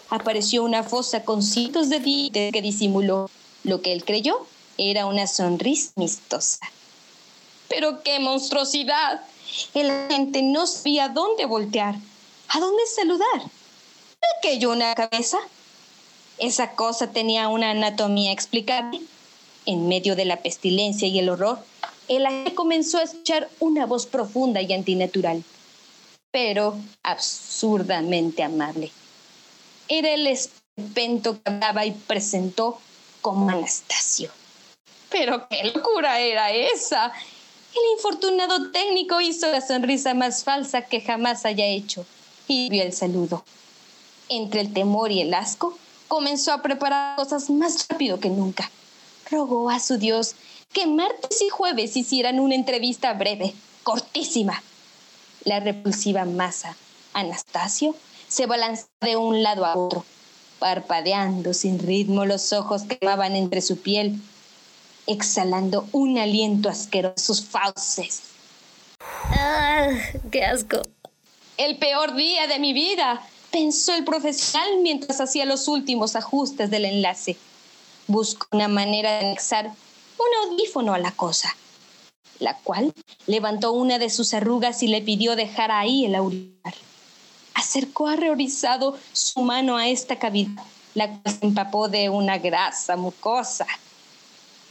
apareció 0.09 0.63
una 0.63 0.83
fosa 0.83 1.23
con 1.23 1.43
cientos 1.43 1.89
de 1.89 1.99
dientes 1.99 2.51
que 2.53 2.61
disimuló 2.61 3.29
lo 3.63 3.81
que 3.81 3.93
él 3.93 4.05
creyó 4.05 4.45
era 4.77 5.05
una 5.05 5.27
sonrisa 5.27 5.91
amistosa. 5.95 6.59
¡Pero 7.67 8.03
qué 8.03 8.19
monstruosidad! 8.19 9.21
El 9.73 9.89
agente 9.89 10.41
no 10.41 10.67
sabía 10.67 11.09
dónde 11.09 11.45
voltear, 11.45 11.95
a 12.49 12.59
dónde 12.59 12.83
saludar. 12.85 13.51
aquello 14.39 14.71
una 14.71 14.93
cabeza? 14.93 15.37
Esa 16.37 16.71
cosa 16.75 17.11
tenía 17.11 17.49
una 17.49 17.71
anatomía 17.71 18.31
explicable. 18.31 19.01
En 19.65 19.87
medio 19.87 20.15
de 20.15 20.25
la 20.25 20.41
pestilencia 20.41 21.07
y 21.07 21.19
el 21.19 21.29
horror, 21.29 21.59
el 22.07 22.25
agente 22.25 22.53
comenzó 22.53 22.99
a 22.99 23.03
escuchar 23.03 23.49
una 23.59 23.85
voz 23.85 24.05
profunda 24.05 24.61
y 24.61 24.71
antinatural, 24.71 25.43
pero 26.31 26.77
absurdamente 27.03 28.43
amable 28.43 28.91
era 29.87 30.09
el 30.11 30.27
espento 30.27 31.41
que 31.41 31.49
hablaba 31.49 31.85
y 31.85 31.91
presentó 31.91 32.79
como 33.21 33.49
Anastasio. 33.49 34.31
Pero 35.09 35.47
qué 35.49 35.71
locura 35.73 36.19
era 36.19 36.51
esa. 36.51 37.07
El 37.07 37.97
infortunado 37.97 38.71
técnico 38.71 39.21
hizo 39.21 39.51
la 39.51 39.61
sonrisa 39.61 40.13
más 40.13 40.43
falsa 40.43 40.83
que 40.83 41.01
jamás 41.01 41.45
haya 41.45 41.65
hecho 41.65 42.05
y 42.47 42.69
vio 42.69 42.83
el 42.83 42.93
saludo. 42.93 43.43
Entre 44.29 44.61
el 44.61 44.73
temor 44.73 45.11
y 45.11 45.21
el 45.21 45.33
asco, 45.33 45.77
comenzó 46.07 46.53
a 46.53 46.61
preparar 46.61 47.15
cosas 47.15 47.49
más 47.49 47.87
rápido 47.87 48.19
que 48.19 48.29
nunca. 48.29 48.69
Rogó 49.29 49.69
a 49.69 49.79
su 49.79 49.97
Dios 49.97 50.35
que 50.73 50.87
martes 50.87 51.41
y 51.41 51.49
jueves 51.49 51.95
hicieran 51.95 52.39
una 52.39 52.55
entrevista 52.55 53.13
breve, 53.13 53.53
cortísima. 53.83 54.61
La 55.43 55.59
repulsiva 55.59 56.25
masa, 56.25 56.75
Anastasio, 57.13 57.95
se 58.27 58.45
balanceaba 58.45 58.89
de 59.01 59.15
un 59.15 59.43
lado 59.43 59.65
a 59.65 59.77
otro, 59.77 60.05
parpadeando 60.59 61.53
sin 61.53 61.79
ritmo 61.79 62.25
los 62.25 62.51
ojos 62.53 62.83
quemaban 62.83 63.35
entre 63.35 63.61
su 63.61 63.81
piel, 63.81 64.19
exhalando 65.05 65.87
un 65.91 66.17
aliento 66.17 66.69
asqueroso 66.69 67.15
sus 67.17 67.45
fauces. 67.45 68.21
¡Ah! 68.99 69.89
¡Qué 70.31 70.43
asco! 70.43 70.81
El 71.57 71.77
peor 71.77 72.15
día 72.15 72.47
de 72.47 72.59
mi 72.59 72.73
vida, 72.73 73.25
pensó 73.51 73.93
el 73.93 74.03
profesional 74.03 74.79
mientras 74.81 75.21
hacía 75.21 75.45
los 75.45 75.67
últimos 75.67 76.15
ajustes 76.15 76.69
del 76.69 76.85
enlace. 76.85 77.37
Buscó 78.07 78.47
una 78.51 78.67
manera 78.67 79.19
de 79.19 79.27
anexar 79.27 79.67
un 79.67 80.51
audífono 80.51 80.93
a 80.93 80.99
la 80.99 81.11
cosa, 81.11 81.55
la 82.39 82.57
cual 82.57 82.93
levantó 83.25 83.71
una 83.71 83.99
de 83.99 84.09
sus 84.09 84.33
arrugas 84.33 84.83
y 84.83 84.87
le 84.87 85.01
pidió 85.01 85.35
dejar 85.35 85.71
ahí 85.71 86.05
el 86.05 86.15
auricular 86.15 86.73
acercó 87.57 88.07
arreorizado 88.07 88.97
su 89.13 89.41
mano 89.41 89.77
a 89.77 89.87
esta 89.87 90.19
cavidad, 90.19 90.63
la 90.93 91.07
cual 91.09 91.35
se 91.39 91.45
empapó 91.45 91.89
de 91.89 92.09
una 92.09 92.37
grasa 92.37 92.95
mucosa. 92.95 93.65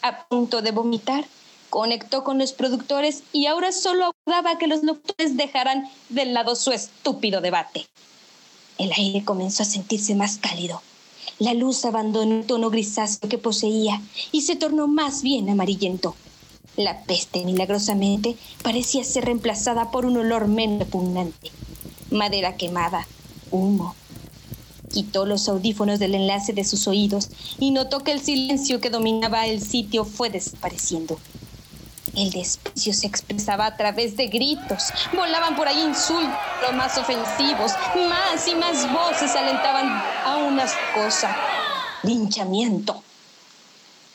A 0.03 0.25
punto 0.27 0.63
de 0.63 0.71
vomitar, 0.71 1.25
conectó 1.69 2.23
con 2.23 2.39
los 2.39 2.53
productores 2.53 3.25
y 3.33 3.47
ahora 3.47 3.73
solo 3.73 4.13
aguardaba 4.25 4.57
que 4.57 4.69
los 4.69 4.85
locutores 4.85 5.37
dejaran 5.37 5.91
de 6.11 6.27
lado 6.27 6.55
su 6.55 6.71
estúpido 6.71 7.41
debate. 7.41 7.89
El 8.79 8.93
aire 8.97 9.25
comenzó 9.25 9.65
a 9.65 9.67
sentirse 9.67 10.15
más 10.15 10.39
cálido. 10.39 10.81
La 11.41 11.55
luz 11.55 11.85
abandonó 11.85 12.37
el 12.37 12.47
tono 12.47 12.71
grisáceo 12.71 13.29
que 13.29 13.37
poseía 13.37 14.01
y 14.31 14.43
se 14.43 14.55
tornó 14.55 14.87
más 14.87 15.23
bien 15.23 15.51
amarillento. 15.51 16.15
La 16.77 17.03
peste 17.03 17.45
milagrosamente 17.45 18.37
parecía 18.63 19.03
ser 19.03 19.25
reemplazada 19.25 19.91
por 19.91 20.07
un 20.07 20.19
olor 20.19 20.47
menos 20.47 20.79
repugnante 20.79 21.51
madera 22.11 22.57
quemada, 22.57 23.07
humo. 23.51 23.95
Quitó 24.93 25.27
los 25.27 25.49
audífonos 25.49 25.99
del 25.99 26.15
enlace 26.15 26.53
de 26.53 26.65
sus 26.65 26.87
oídos 26.87 27.29
y 27.59 27.71
notó 27.71 28.01
que 28.01 28.13
el 28.13 28.21
silencio 28.21 28.81
que 28.81 28.91
dominaba 28.91 29.47
el 29.47 29.61
sitio 29.61 30.05
fue 30.05 30.31
desapareciendo. 30.31 31.19
El 32.15 32.31
desprecio 32.31 32.95
se 32.95 33.07
expresaba 33.07 33.67
a 33.67 33.77
través 33.77 34.17
de 34.17 34.29
gritos. 34.29 34.85
Volaban 35.15 35.55
por 35.55 35.69
ahí 35.69 35.83
insultos 35.83 36.33
más 36.75 36.97
ofensivos. 36.97 37.73
Más 38.09 38.49
y 38.49 38.55
más 38.55 38.91
voces 38.91 39.37
alentaban 39.37 39.87
a 40.25 40.39
una 40.39 40.65
cosa. 40.95 41.37
Linchamiento. 42.03 43.03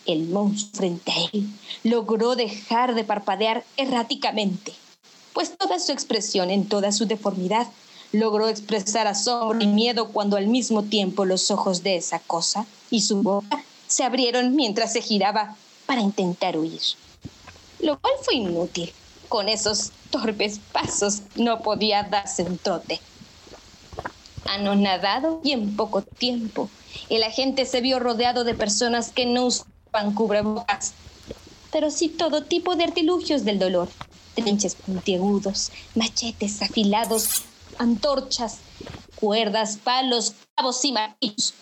El 0.08 0.30
monstruo 0.30 0.80
frente 0.80 1.12
a 1.12 1.16
él 1.32 1.48
logró 1.84 2.36
dejar 2.36 2.96
de 2.96 3.04
parpadear 3.04 3.64
erráticamente 3.78 4.74
pues 5.34 5.58
toda 5.58 5.80
su 5.80 5.92
expresión 5.92 6.50
en 6.50 6.68
toda 6.68 6.92
su 6.92 7.06
deformidad 7.06 7.68
logró 8.12 8.50
expresar 8.50 9.08
asombro 9.08 9.62
y 9.62 9.68
miedo 9.68 10.10
cuando 10.10 10.38
al 10.38 10.48
mismo 10.48 10.84
tiempo 10.84 11.26
los 11.26 11.52
ojos 11.52 11.84
de 11.84 11.96
esa 11.96 12.20
cosa 12.20 12.66
y 12.90 13.02
su 13.02 13.22
boca 13.22 13.64
se 13.88 14.04
abrieron 14.04 14.56
mientras 14.56 14.94
se 14.94 15.02
giraba 15.02 15.56
para 15.86 16.02
intentar 16.02 16.58
huir. 16.58 16.82
Lo 17.80 18.00
cual 18.00 18.14
fue 18.24 18.36
inútil. 18.36 18.94
Con 19.30 19.48
esos 19.48 19.92
torpes 20.10 20.60
pasos 20.74 21.22
no 21.36 21.62
podía 21.62 22.04
darse 22.04 22.44
un 22.44 22.58
trote. 22.58 23.00
Anonadado 24.46 25.40
y 25.44 25.54
en 25.54 25.76
poco 25.78 26.02
tiempo, 26.02 26.70
el 27.10 27.24
agente 27.24 27.66
se 27.66 27.80
vio 27.80 28.00
rodeado 28.00 28.44
de 28.44 28.54
personas 28.54 29.12
que 29.12 29.26
no 29.26 29.46
usaban 29.46 30.14
cubrebocas, 30.14 30.94
pero 31.72 31.90
sí 31.92 32.10
todo 32.10 32.44
tipo 32.44 32.76
de 32.76 32.84
artilugios 32.84 33.46
del 33.46 33.60
dolor 33.60 33.88
trinches 34.36 34.76
puntiagudos, 34.76 35.72
machetes 35.96 36.62
afilados, 36.62 37.44
antorchas, 37.78 38.58
cuerdas, 39.16 39.78
palos, 39.84 40.34
cabos 40.56 40.84
y 40.86 40.92
martillos. 40.92 41.54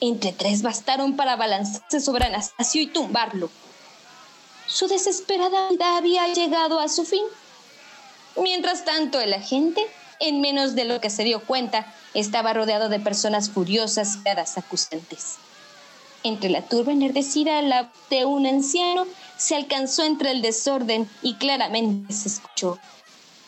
Entre 0.00 0.32
tres 0.32 0.62
bastaron 0.62 1.16
para 1.16 1.36
balanzarse 1.36 2.00
sobre 2.00 2.26
Anastasio 2.26 2.82
y 2.82 2.86
tumbarlo. 2.86 3.50
Su 4.66 4.88
desesperada 4.88 5.70
vida 5.70 5.96
había 5.96 6.26
llegado 6.32 6.80
a 6.80 6.88
su 6.88 7.04
fin. 7.04 7.22
Mientras 8.36 8.84
tanto, 8.84 9.20
el 9.20 9.34
agente, 9.34 9.86
en 10.18 10.40
menos 10.40 10.74
de 10.74 10.86
lo 10.86 11.00
que 11.00 11.10
se 11.10 11.24
dio 11.24 11.44
cuenta, 11.44 11.94
estaba 12.14 12.52
rodeado 12.52 12.88
de 12.88 12.98
personas 12.98 13.50
furiosas 13.50 14.18
y 14.24 14.58
acusantes. 14.58 15.36
Entre 16.24 16.50
la 16.50 16.62
turba 16.62 16.92
enardecida 16.92 17.60
la 17.62 17.92
de 18.08 18.24
un 18.24 18.46
anciano 18.46 19.06
se 19.36 19.56
alcanzó 19.56 20.04
entre 20.04 20.30
el 20.30 20.40
desorden 20.40 21.08
y 21.20 21.34
claramente 21.34 22.12
se 22.12 22.28
escuchó. 22.28 22.78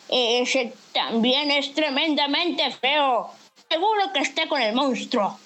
Ese 0.09 0.73
también 0.93 1.51
es 1.51 1.73
tremendamente 1.73 2.69
feo. 2.71 3.31
Seguro 3.69 4.13
que 4.13 4.19
está 4.19 4.47
con 4.47 4.61
el 4.61 4.75
monstruo. 4.75 5.39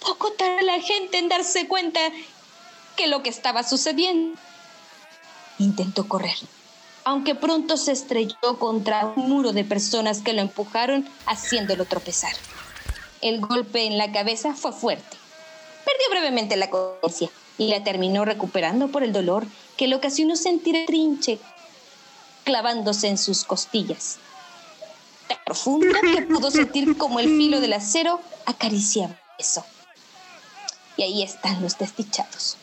Poco 0.00 0.32
tarde 0.32 0.62
la 0.62 0.80
gente 0.80 1.18
en 1.18 1.28
darse 1.28 1.68
cuenta 1.68 2.00
que 2.96 3.06
lo 3.06 3.22
que 3.22 3.30
estaba 3.30 3.62
sucediendo. 3.62 4.38
Intentó 5.58 6.08
correr, 6.08 6.36
aunque 7.04 7.36
pronto 7.36 7.76
se 7.76 7.92
estrelló 7.92 8.58
contra 8.58 9.12
un 9.16 9.28
muro 9.28 9.52
de 9.52 9.64
personas 9.64 10.20
que 10.20 10.32
lo 10.32 10.40
empujaron 10.40 11.08
haciéndolo 11.26 11.84
tropezar. 11.84 12.32
El 13.20 13.40
golpe 13.40 13.84
en 13.84 13.98
la 13.98 14.10
cabeza 14.10 14.54
fue 14.54 14.72
fuerte. 14.72 15.16
Perdió 15.84 16.10
brevemente 16.10 16.56
la 16.56 16.68
conciencia 16.68 17.30
y 17.58 17.68
la 17.68 17.84
terminó 17.84 18.24
recuperando 18.24 18.88
por 18.88 19.04
el 19.04 19.12
dolor 19.12 19.46
que 19.76 19.86
le 19.86 19.94
ocasionó 19.94 20.34
sentir 20.34 20.74
el 20.74 20.86
trinche 20.86 21.38
clavándose 22.44 23.08
en 23.08 23.18
sus 23.18 23.44
costillas. 23.44 24.18
Tan 25.28 25.38
profundo 25.44 25.86
que 26.00 26.22
pudo 26.22 26.50
sentir 26.50 26.96
como 26.96 27.20
el 27.20 27.28
filo 27.28 27.60
del 27.60 27.72
acero 27.72 28.20
acariciaba 28.46 29.18
eso. 29.38 29.64
Y 30.96 31.02
ahí 31.02 31.22
están 31.22 31.62
los 31.62 31.78
desdichados. 31.78 32.56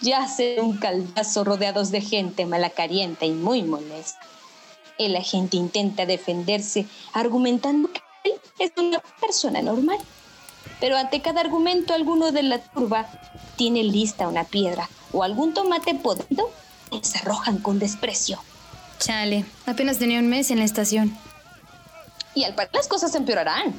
Yacen 0.00 0.60
un 0.60 0.78
caldazo 0.78 1.44
rodeados 1.44 1.90
de 1.90 2.00
gente 2.00 2.46
malacarienta 2.46 3.26
y 3.26 3.32
muy 3.32 3.62
molesta. 3.62 4.20
El 4.98 5.16
agente 5.16 5.56
intenta 5.56 6.06
defenderse 6.06 6.86
argumentando 7.12 7.90
que 7.92 8.02
él 8.24 8.40
es 8.58 8.72
una 8.76 9.00
persona 9.20 9.62
normal. 9.62 9.98
Pero 10.80 10.96
ante 10.96 11.22
cada 11.22 11.40
argumento 11.40 11.94
alguno 11.94 12.32
de 12.32 12.42
la 12.42 12.58
turba 12.58 13.08
tiene 13.56 13.82
lista 13.82 14.28
una 14.28 14.44
piedra 14.44 14.88
o 15.12 15.22
algún 15.22 15.54
tomate 15.54 15.94
podrido 15.94 16.50
se 17.02 17.18
arrojan 17.18 17.58
con 17.58 17.78
desprecio. 17.78 18.40
Chale, 19.00 19.46
apenas 19.66 19.98
tenía 19.98 20.20
un 20.20 20.28
mes 20.28 20.50
en 20.50 20.58
la 20.58 20.64
estación. 20.64 21.16
Y 22.34 22.44
al 22.44 22.54
parecer 22.54 22.76
las 22.76 22.88
cosas 22.88 23.14
empeorarán. 23.14 23.74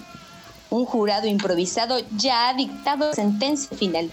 Un 0.69 0.85
jurado 0.85 1.27
improvisado 1.27 1.99
ya 2.17 2.49
ha 2.49 2.53
dictado 2.53 3.13
sentencia 3.13 3.77
final. 3.77 4.11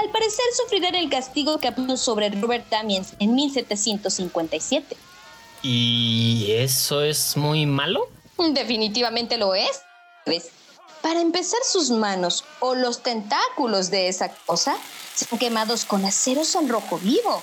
Al 0.00 0.10
parecer 0.10 0.44
sufrirán 0.54 0.94
el 0.94 1.08
castigo 1.08 1.58
que 1.58 1.72
puso 1.72 1.96
sobre 1.96 2.28
Robert 2.30 2.68
Damiens 2.68 3.14
en 3.18 3.34
1757. 3.34 4.96
¿Y 5.62 6.52
eso 6.52 7.02
es 7.02 7.36
muy 7.36 7.66
malo? 7.66 8.08
Definitivamente 8.36 9.38
lo 9.38 9.54
es. 9.54 9.82
¿Ves? 10.26 10.50
Para 11.02 11.20
empezar, 11.20 11.60
sus 11.64 11.90
manos 11.90 12.44
o 12.60 12.74
los 12.74 13.02
tentáculos 13.02 13.90
de 13.90 14.08
esa 14.08 14.30
cosa 14.46 14.76
son 15.14 15.38
quemados 15.38 15.84
con 15.84 16.04
aceros 16.04 16.54
al 16.54 16.68
rojo 16.68 16.98
vivo. 16.98 17.42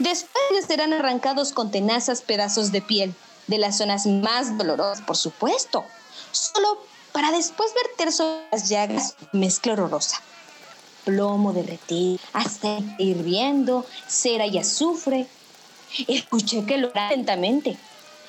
Después 0.00 0.42
les 0.54 0.64
serán 0.64 0.94
arrancados 0.94 1.52
con 1.52 1.70
tenazas 1.70 2.22
pedazos 2.22 2.72
de 2.72 2.80
piel, 2.80 3.14
de 3.48 3.58
las 3.58 3.76
zonas 3.76 4.06
más 4.06 4.56
dolorosas, 4.56 5.02
por 5.02 5.14
supuesto, 5.14 5.84
solo 6.32 6.82
para 7.12 7.30
después 7.32 7.70
verter 7.74 8.10
sobre 8.10 8.40
las 8.50 8.70
llagas 8.70 9.14
mezcla 9.32 9.74
horrorosa. 9.74 10.22
Plomo 11.04 11.52
derretido, 11.52 12.18
aceite 12.32 12.94
hirviendo, 12.96 13.84
cera 14.08 14.46
y 14.46 14.56
azufre. 14.56 15.26
Escuché 16.08 16.64
que 16.64 16.78
lo 16.78 16.90
lentamente. 17.10 17.76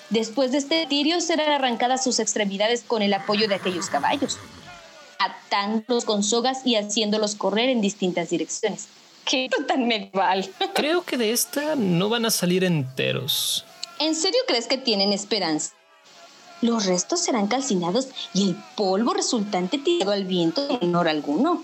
Después 0.10 0.52
de 0.52 0.58
este 0.58 0.86
tirio 0.88 1.22
serán 1.22 1.54
arrancadas 1.54 2.04
sus 2.04 2.20
extremidades 2.20 2.84
con 2.86 3.02
el 3.02 3.14
apoyo 3.14 3.48
de 3.48 3.56
aquellos 3.56 3.90
caballos, 3.90 4.38
atándolos 5.20 6.04
con 6.04 6.22
sogas 6.22 6.66
y 6.66 6.76
haciéndolos 6.76 7.36
correr 7.36 7.70
en 7.70 7.80
distintas 7.80 8.30
direcciones. 8.30 8.90
¡Qué 9.32 9.48
tan 9.66 9.88
medieval! 9.88 10.50
Creo 10.76 11.04
que 11.04 11.16
de 11.16 11.32
esta 11.32 11.78
no 11.78 12.10
van 12.10 12.26
a 12.26 12.32
salir 12.32 12.66
enteros. 12.66 13.64
¿En 13.98 14.14
serio 14.14 14.42
crees 14.46 14.68
que 14.68 14.78
tienen 14.78 15.14
esperanza? 15.14 15.72
Los 16.60 16.86
restos 16.86 17.22
serán 17.22 17.48
calcinados 17.48 18.10
y 18.34 18.50
el 18.50 18.58
polvo 18.76 19.14
resultante 19.14 19.78
tirado 19.78 20.12
al 20.12 20.26
viento 20.26 20.68
sin 20.68 20.90
honor 20.90 21.08
alguno. 21.08 21.64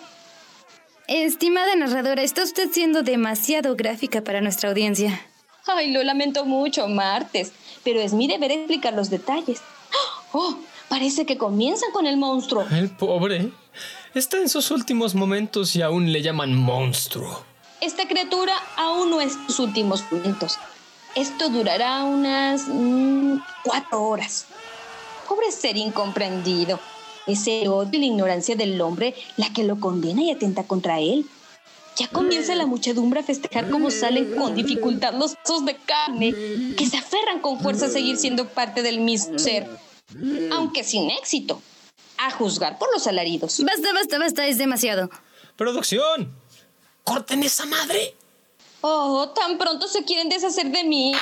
Estimada 1.10 1.75
narradora, 1.75 2.23
está 2.23 2.41
usted 2.43 2.69
siendo 2.71 3.03
demasiado 3.03 3.75
gráfica 3.75 4.23
para 4.23 4.39
nuestra 4.39 4.69
audiencia. 4.69 5.19
Ay, 5.65 5.91
lo 5.91 6.01
lamento 6.03 6.45
mucho, 6.45 6.88
Martes, 6.88 7.51
pero 7.84 7.99
es 7.99 8.13
mi 8.13 8.30
deber 8.30 8.51
explicar 8.53 8.93
los 8.93 9.10
detalles. 9.10 9.60
Oh, 10.32 10.58
parece 10.88 11.25
que 11.25 11.38
comienzan 11.38 11.91
con 11.91 12.08
el 12.08 12.15
monstruo. 12.15 12.65
El 12.71 12.91
pobre 12.91 13.51
está 14.13 14.38
en 14.38 14.47
sus 14.47 14.71
últimos 14.71 15.15
momentos 15.15 15.75
y 15.75 15.82
aún 15.82 16.13
le 16.13 16.21
llaman 16.21 16.56
monstruo. 16.56 17.45
Esta 17.80 18.08
criatura 18.08 18.54
aún 18.76 19.12
no 19.12 19.22
es 19.22 19.36
en 19.36 19.48
sus 19.48 19.60
últimos 19.60 20.04
momentos. 20.12 20.58
Esto 21.16 21.50
durará 21.50 22.04
unas 22.04 22.68
mm, 22.68 23.38
cuatro 23.63 24.04
horas. 24.04 24.46
Pobre 25.28 25.52
ser 25.52 25.78
incomprendido. 25.78 26.80
Es 27.28 27.46
el 27.48 27.68
odio 27.68 27.92
y 27.94 28.00
la 28.00 28.06
ignorancia 28.06 28.56
del 28.56 28.80
hombre 28.82 29.13
la 29.36 29.52
que 29.52 29.63
lo 29.63 29.80
condena 29.80 30.24
y 30.24 30.32
atenta 30.32 30.63
contra 30.63 31.00
él. 31.00 31.26
Ya 31.98 32.08
comienza 32.08 32.56
la 32.56 32.66
muchedumbre 32.66 33.20
a 33.20 33.24
festejar 33.24 33.70
cómo 33.70 33.92
salen 33.92 34.36
con 34.36 34.56
dificultad 34.56 35.13
los 35.13 35.36
trozos 35.44 35.66
de 35.66 35.76
carne 35.76 36.34
que 36.78 36.88
se 36.88 36.98
aferran 36.98 37.42
con 37.42 37.60
fuerza 37.60 37.88
a 37.88 37.90
seguir 37.90 38.18
siendo 38.18 38.48
parte 38.48 38.84
del 38.84 39.00
mismo 39.00 39.40
ser, 39.40 39.68
aunque 40.52 40.84
sin 40.84 41.10
éxito, 41.10 41.60
a 42.18 42.30
juzgar 42.32 42.78
por 42.78 42.92
los 42.94 43.08
alaridos. 43.08 43.63
Basta, 43.63 43.94
basta, 43.94 44.20
basta, 44.20 44.48
es 44.48 44.60
demasiado. 44.60 45.10
¡Producción! 45.56 46.32
¡Corten 47.08 47.41
esa 47.43 47.65
madre! 47.65 48.15
Oh, 48.82 49.30
tan 49.34 49.58
pronto 49.58 49.88
se 49.88 50.04
quieren 50.04 50.28
deshacer 50.28 50.70
de 50.72 50.84
mí. 50.84 51.13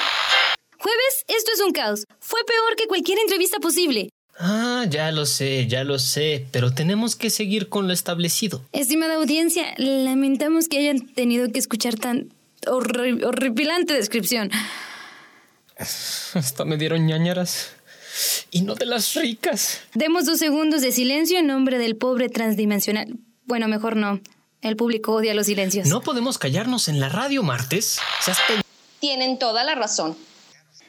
Jueves, 0.80 1.24
esto 1.28 1.52
es 1.54 1.62
un 1.62 1.72
caos. 1.74 2.06
Fue 2.20 2.40
peor 2.44 2.76
que 2.76 2.88
cualquier 2.88 3.20
entrevista 3.20 3.60
posible. 3.60 4.10
Ah, 4.40 4.86
ya 4.90 5.12
lo 5.12 5.28
sé, 5.28 5.68
ya 5.68 5.84
lo 5.84 6.00
sé, 6.00 6.48
pero 6.52 6.74
tenemos 6.74 7.16
que 7.16 7.30
seguir 7.30 7.70
con 7.70 7.88
lo 7.88 7.94
establecido. 7.94 8.64
Estimada 8.72 9.14
audiencia, 9.16 9.76
lamentamos 9.78 10.68
que 10.68 10.80
hayan 10.80 11.06
tenido 11.14 11.52
que 11.52 11.60
escuchar 11.60 11.96
tan 11.96 12.34
horri- 12.66 13.24
horripilante 13.24 13.94
descripción. 13.94 14.50
Hasta 15.78 16.66
me 16.66 16.78
dieron 16.78 17.06
ñañaras. 17.06 17.74
Y 18.50 18.62
no 18.62 18.74
de 18.74 18.86
las 18.88 19.14
ricas. 19.14 19.82
Demos 19.94 20.26
dos 20.26 20.40
segundos 20.40 20.82
de 20.82 20.92
silencio 20.92 21.38
en 21.38 21.46
nombre 21.48 21.78
del 21.78 21.96
pobre 21.96 22.30
transdimensional. 22.30 23.18
Bueno, 23.46 23.68
mejor 23.68 23.96
no. 23.98 24.20
El 24.62 24.76
público 24.76 25.14
odia 25.14 25.34
los 25.34 25.46
silencios. 25.46 25.88
No 25.88 26.02
podemos 26.02 26.38
callarnos 26.38 26.88
en 26.88 27.00
la 27.00 27.10
radio, 27.10 27.44
martes. 27.44 28.00
Tienen 29.00 29.38
toda 29.38 29.64
la 29.64 29.76
razón. 29.76 30.18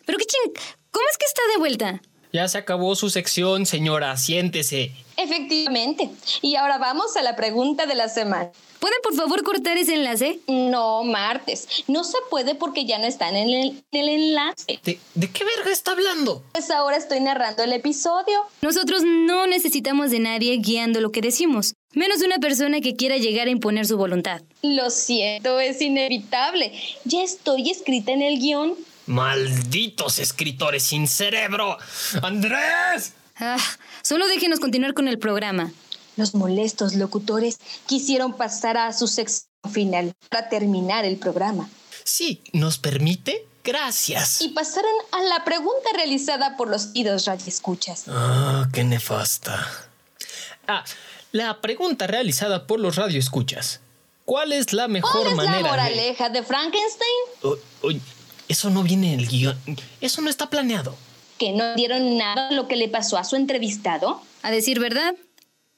Pero 0.04 0.18
qué 0.18 0.24
ching... 0.24 0.52
¿Cómo 0.90 1.04
es 1.10 1.18
que 1.18 1.26
está 1.26 1.42
de 1.52 1.58
vuelta? 1.58 2.00
Ya 2.32 2.48
se 2.48 2.56
acabó 2.56 2.94
su 2.96 3.10
sección, 3.10 3.66
señora. 3.66 4.16
Siéntese. 4.16 4.92
Efectivamente. 5.18 6.10
Y 6.40 6.56
ahora 6.56 6.78
vamos 6.78 7.16
a 7.16 7.22
la 7.22 7.36
pregunta 7.36 7.86
de 7.86 7.94
la 7.94 8.08
semana. 8.08 8.50
¿Pueden 8.78 8.98
por 9.02 9.14
favor 9.14 9.42
cortar 9.42 9.76
ese 9.78 9.94
enlace? 9.94 10.40
No, 10.46 11.02
martes. 11.04 11.66
No 11.88 12.04
se 12.04 12.18
puede 12.30 12.54
porque 12.54 12.84
ya 12.84 12.98
no 12.98 13.06
están 13.06 13.36
en 13.36 13.48
el, 13.48 13.84
en 13.90 14.00
el 14.00 14.08
enlace. 14.08 14.80
¿De, 14.84 15.00
de 15.14 15.30
qué 15.30 15.44
verga 15.44 15.70
está 15.70 15.92
hablando? 15.92 16.42
Pues 16.52 16.70
ahora 16.70 16.96
estoy 16.96 17.20
narrando 17.20 17.62
el 17.62 17.72
episodio. 17.72 18.40
Nosotros 18.60 19.02
no 19.04 19.46
necesitamos 19.46 20.10
de 20.10 20.20
nadie 20.20 20.56
guiando 20.58 21.00
lo 21.00 21.12
que 21.12 21.22
decimos, 21.22 21.74
menos 21.96 22.20
de 22.20 22.26
una 22.26 22.38
persona 22.38 22.80
que 22.80 22.94
quiera 22.94 23.16
llegar 23.16 23.48
a 23.48 23.50
imponer 23.50 23.86
su 23.86 23.96
voluntad. 23.96 24.42
Lo 24.62 24.90
siento, 24.90 25.58
es 25.58 25.80
inevitable. 25.80 26.72
Ya 27.04 27.22
estoy 27.22 27.70
escrita 27.70 28.12
en 28.12 28.22
el 28.22 28.38
guion. 28.38 28.74
Malditos 29.06 30.18
escritores 30.18 30.82
sin 30.84 31.08
cerebro. 31.08 31.78
Andrés. 32.22 33.14
Ah, 33.36 33.58
solo 34.02 34.28
déjenos 34.28 34.60
continuar 34.60 34.94
con 34.94 35.08
el 35.08 35.18
programa. 35.18 35.72
Los 36.16 36.34
molestos 36.34 36.94
locutores 36.94 37.58
quisieron 37.86 38.36
pasar 38.36 38.76
a 38.76 38.92
su 38.92 39.06
sección 39.06 39.50
final 39.72 40.14
para 40.28 40.48
terminar 40.48 41.04
el 41.04 41.16
programa. 41.16 41.68
Sí, 42.04 42.42
¿nos 42.52 42.78
permite? 42.78 43.46
Gracias. 43.64 44.42
Y 44.42 44.50
pasaron 44.50 44.92
a 45.12 45.22
la 45.22 45.44
pregunta 45.44 45.88
realizada 45.94 46.56
por 46.56 46.68
los 46.68 46.90
idos 46.94 47.24
radioescuchas. 47.24 48.04
Ah, 48.06 48.68
qué 48.72 48.84
nefasta. 48.84 49.88
Ah, 50.68 50.84
la 51.32 51.60
pregunta 51.60 52.06
realizada 52.06 52.66
por 52.66 52.80
los 52.80 52.96
radioescuchas. 52.96 53.80
¿Cuál 54.24 54.52
es 54.52 54.72
la 54.72 54.88
mejor 54.88 55.12
¿Cuál 55.22 55.26
es 55.28 55.36
manera 55.36 55.52
la 55.52 55.58
de- 55.58 55.68
moraleja 55.70 56.28
de 56.30 56.42
Frankenstein? 56.42 57.10
Oh, 57.42 57.56
oye, 57.82 58.00
eso 58.48 58.70
no 58.70 58.82
viene 58.82 59.12
en 59.14 59.20
el 59.20 59.28
guion. 59.28 59.56
Eso 60.00 60.20
no 60.22 60.30
está 60.30 60.50
planeado. 60.50 60.96
¿Que 61.38 61.52
no 61.52 61.74
dieron 61.74 62.16
nada 62.16 62.48
a 62.48 62.52
lo 62.52 62.66
que 62.66 62.76
le 62.76 62.88
pasó 62.88 63.18
a 63.18 63.24
su 63.24 63.36
entrevistado? 63.36 64.22
A 64.42 64.50
decir 64.50 64.80
verdad, 64.80 65.14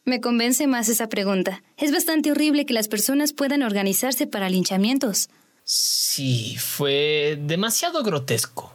me 0.04 0.20
convence 0.20 0.66
más 0.66 0.88
esa 0.88 1.08
pregunta. 1.08 1.62
Es 1.76 1.92
bastante 1.92 2.30
horrible 2.30 2.64
que 2.64 2.72
las 2.74 2.88
personas 2.88 3.32
puedan 3.32 3.62
organizarse 3.62 4.26
para 4.26 4.48
linchamientos. 4.48 5.28
Sí, 5.64 6.56
fue 6.56 7.36
demasiado 7.40 8.02
grotesco. 8.02 8.72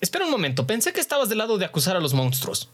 Espera 0.00 0.24
un 0.24 0.30
momento, 0.30 0.66
pensé 0.66 0.92
que 0.92 1.00
estabas 1.00 1.28
del 1.28 1.38
lado 1.38 1.58
de 1.58 1.64
acusar 1.66 1.96
a 1.96 2.00
los 2.00 2.14
monstruos. 2.14 2.68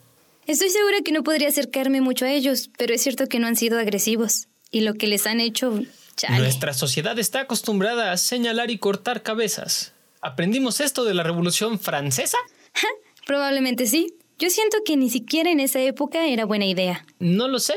Estoy 0.47 0.71
segura 0.71 0.99
que 1.05 1.13
no 1.13 1.23
podría 1.23 1.49
acercarme 1.49 2.01
mucho 2.01 2.25
a 2.25 2.31
ellos, 2.33 2.71
pero 2.77 2.95
es 2.95 3.03
cierto 3.03 3.27
que 3.27 3.39
no 3.39 3.47
han 3.47 3.57
sido 3.57 3.79
agresivos. 3.79 4.49
y 4.71 4.81
lo 4.81 4.95
que 4.95 5.07
les 5.07 5.27
han 5.27 5.39
hecho. 5.41 5.81
Chale. 6.17 6.39
Nuestra 6.39 6.75
sociedad 6.75 7.17
está 7.19 7.41
acostumbrada 7.41 8.11
a 8.11 8.17
señalar 8.17 8.71
y 8.73 8.79
cortar 8.79 9.23
cabezas. 9.23 9.93
¿Aprendimos 10.21 10.81
esto 10.81 11.05
de 11.05 11.15
la 11.15 11.23
Revolución 11.23 11.79
Francesa? 11.79 12.39
Probablemente 13.27 13.87
sí. 13.87 14.15
Yo 14.39 14.51
siento 14.51 14.79
que 14.85 14.97
ni 14.97 15.11
siquiera 15.11 15.51
en 15.51 15.61
esa 15.61 15.81
época 15.81 16.27
era 16.27 16.45
buena 16.45 16.67
idea. 16.67 17.07
No 17.21 17.47
lo 17.47 17.61
sé. 17.61 17.75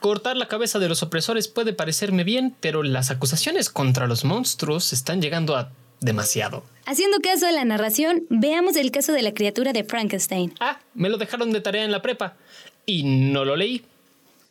Cortar 0.00 0.36
la 0.36 0.48
cabeza 0.48 0.80
de 0.80 0.88
los 0.88 1.02
opresores 1.04 1.46
puede 1.46 1.72
parecerme 1.72 2.24
bien, 2.24 2.56
pero 2.60 2.82
las 2.82 3.10
acusaciones 3.12 3.70
contra 3.70 4.08
los 4.08 4.24
monstruos 4.24 4.92
están 4.92 5.22
llegando 5.22 5.54
a 5.56 5.70
demasiado. 6.00 6.64
Haciendo 6.86 7.18
caso 7.20 7.46
a 7.46 7.52
la 7.52 7.64
narración, 7.64 8.26
veamos 8.28 8.76
el 8.76 8.90
caso 8.90 9.12
de 9.12 9.22
la 9.22 9.32
criatura 9.32 9.72
de 9.72 9.84
Frankenstein. 9.84 10.54
Ah, 10.60 10.80
me 10.94 11.08
lo 11.08 11.16
dejaron 11.16 11.50
de 11.50 11.60
tarea 11.60 11.84
en 11.84 11.90
la 11.90 12.02
prepa 12.02 12.36
y 12.84 13.04
no 13.04 13.44
lo 13.44 13.56
leí. 13.56 13.82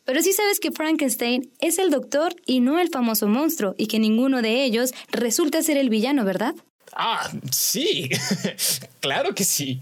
Pero 0.04 0.20
sí 0.20 0.32
sabes 0.32 0.60
que 0.60 0.72
Frankenstein 0.72 1.50
es 1.60 1.78
el 1.78 1.90
doctor 1.90 2.34
y 2.44 2.60
no 2.60 2.78
el 2.78 2.90
famoso 2.90 3.26
monstruo, 3.26 3.74
y 3.78 3.86
que 3.86 3.98
ninguno 3.98 4.42
de 4.42 4.64
ellos 4.64 4.92
resulta 5.10 5.62
ser 5.62 5.78
el 5.78 5.88
villano, 5.88 6.24
¿verdad? 6.24 6.54
Ah, 6.92 7.30
sí. 7.50 8.10
claro 9.00 9.34
que 9.34 9.44
sí. 9.44 9.80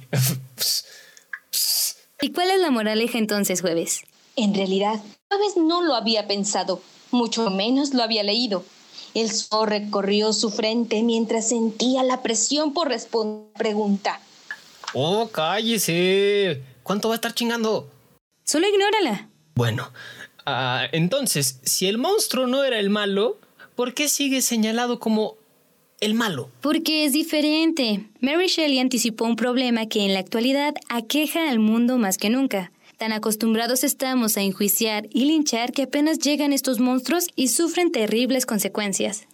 ¿Y 2.21 2.31
cuál 2.33 2.51
es 2.51 2.61
la 2.61 2.71
moraleja 2.71 3.19
entonces, 3.19 3.63
Jueves? 3.63 4.03
En 4.37 4.55
realidad, 4.55 5.01
Jueves 5.29 5.57
no 5.57 5.83
lo 5.83 5.95
había 5.95 6.29
pensado, 6.29 6.81
mucho 7.11 7.51
menos 7.51 7.93
lo 7.93 8.03
había 8.03 8.23
leído. 8.23 8.65
El 9.15 9.31
sol 9.31 9.69
recorrió 9.69 10.33
su 10.33 10.51
frente 10.51 11.03
mientras 11.03 11.49
sentía 11.49 12.03
la 12.03 12.23
presión 12.23 12.73
por 12.73 12.89
responder 12.89 13.49
la 13.53 13.59
pregunta. 13.59 14.21
Oh, 14.95 15.29
cállese. 15.31 16.63
¿Cuánto 16.83 17.09
va 17.09 17.15
a 17.15 17.17
estar 17.17 17.35
chingando? 17.35 17.89
Solo 18.45 18.67
ignórala. 18.69 19.29
Bueno, 19.55 19.91
ah, 20.47 20.87
entonces, 20.93 21.61
si 21.63 21.87
el 21.87 21.99
monstruo 21.99 22.47
no 22.47 22.65
era 22.65 22.79
el 22.79 22.91
malo, 22.91 23.39
¿por 23.77 23.95
qué 23.95 24.09
sigue 24.09 24.43
señalado 24.43 24.99
como 24.99 25.37
el 26.01 26.15
malo? 26.15 26.51
Porque 26.61 27.05
es 27.05 27.13
diferente. 27.13 28.09
Mary 28.21 28.49
Shelley 28.49 28.79
anticipó 28.79 29.25
un 29.25 29.37
problema 29.37 29.87
que 29.87 30.05
en 30.05 30.15
la 30.15 30.21
actualidad 30.21 30.75
aqueja 30.89 31.51
al 31.51 31.59
mundo 31.59 31.99
más 31.99 32.19
que 32.19 32.31
nunca. 32.31 32.73
Tan 33.03 33.13
acostumbrados 33.13 33.83
estamos 33.83 34.37
a 34.37 34.43
enjuiciar 34.43 35.09
y 35.11 35.25
linchar 35.25 35.73
que 35.73 35.83
apenas 35.83 36.21
llegan 36.21 36.53
estos 36.53 36.79
monstruos 36.79 37.27
y 37.35 37.49
sufren 37.49 37.91
terribles 37.91 38.47
consecuencias. 38.47 39.27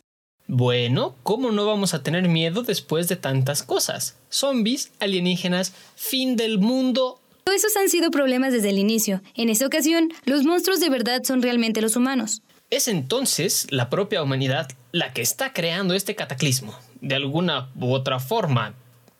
Bueno, 0.46 1.16
¿cómo 1.22 1.52
no 1.52 1.66
vamos 1.66 1.92
a 1.92 2.02
tener 2.02 2.30
miedo 2.30 2.62
después 2.62 3.08
de 3.08 3.16
tantas 3.16 3.62
cosas? 3.62 4.16
Zombies, 4.30 4.90
alienígenas, 5.00 5.74
fin 5.96 6.36
del 6.36 6.58
mundo. 6.58 7.20
Todos 7.44 7.58
esos 7.58 7.76
han 7.76 7.90
sido 7.90 8.10
problemas 8.10 8.54
desde 8.54 8.70
el 8.70 8.78
inicio. 8.78 9.20
En 9.34 9.50
esta 9.50 9.66
ocasión, 9.66 10.14
los 10.24 10.44
monstruos 10.44 10.80
de 10.80 10.88
verdad 10.88 11.22
son 11.24 11.42
realmente 11.42 11.82
los 11.82 11.94
humanos. 11.94 12.40
Es 12.70 12.88
entonces 12.88 13.66
la 13.68 13.90
propia 13.90 14.22
humanidad 14.22 14.66
la 14.92 15.12
que 15.12 15.20
está 15.20 15.52
creando 15.52 15.92
este 15.92 16.14
cataclismo, 16.14 16.74
de 17.02 17.16
alguna 17.16 17.68
u 17.78 17.92
otra 17.92 18.18
forma, 18.18 18.72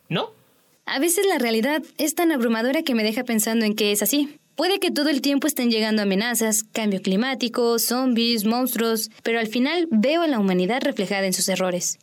¿no? 0.07 0.31
A 0.87 0.97
veces 0.97 1.27
la 1.27 1.37
realidad 1.37 1.83
es 1.99 2.15
tan 2.15 2.31
abrumadora 2.31 2.81
que 2.81 2.95
me 2.95 3.03
deja 3.03 3.23
pensando 3.23 3.63
en 3.63 3.75
que 3.75 3.91
es 3.91 4.01
así. 4.01 4.38
Puede 4.59 4.81
que 4.81 4.91
todo 4.91 5.07
el 5.07 5.21
tiempo 5.21 5.47
estén 5.47 5.71
llegando 5.71 6.01
amenazas, 6.01 6.63
cambio 6.73 7.01
climático, 7.01 7.79
zombies, 7.79 8.43
monstruos, 8.43 9.09
pero 9.23 9.39
al 9.39 9.47
final 9.47 9.87
veo 9.89 10.21
a 10.21 10.27
la 10.27 10.37
humanidad 10.37 10.81
reflejada 10.81 11.25
en 11.25 11.31
sus 11.31 11.47
errores. 11.47 11.97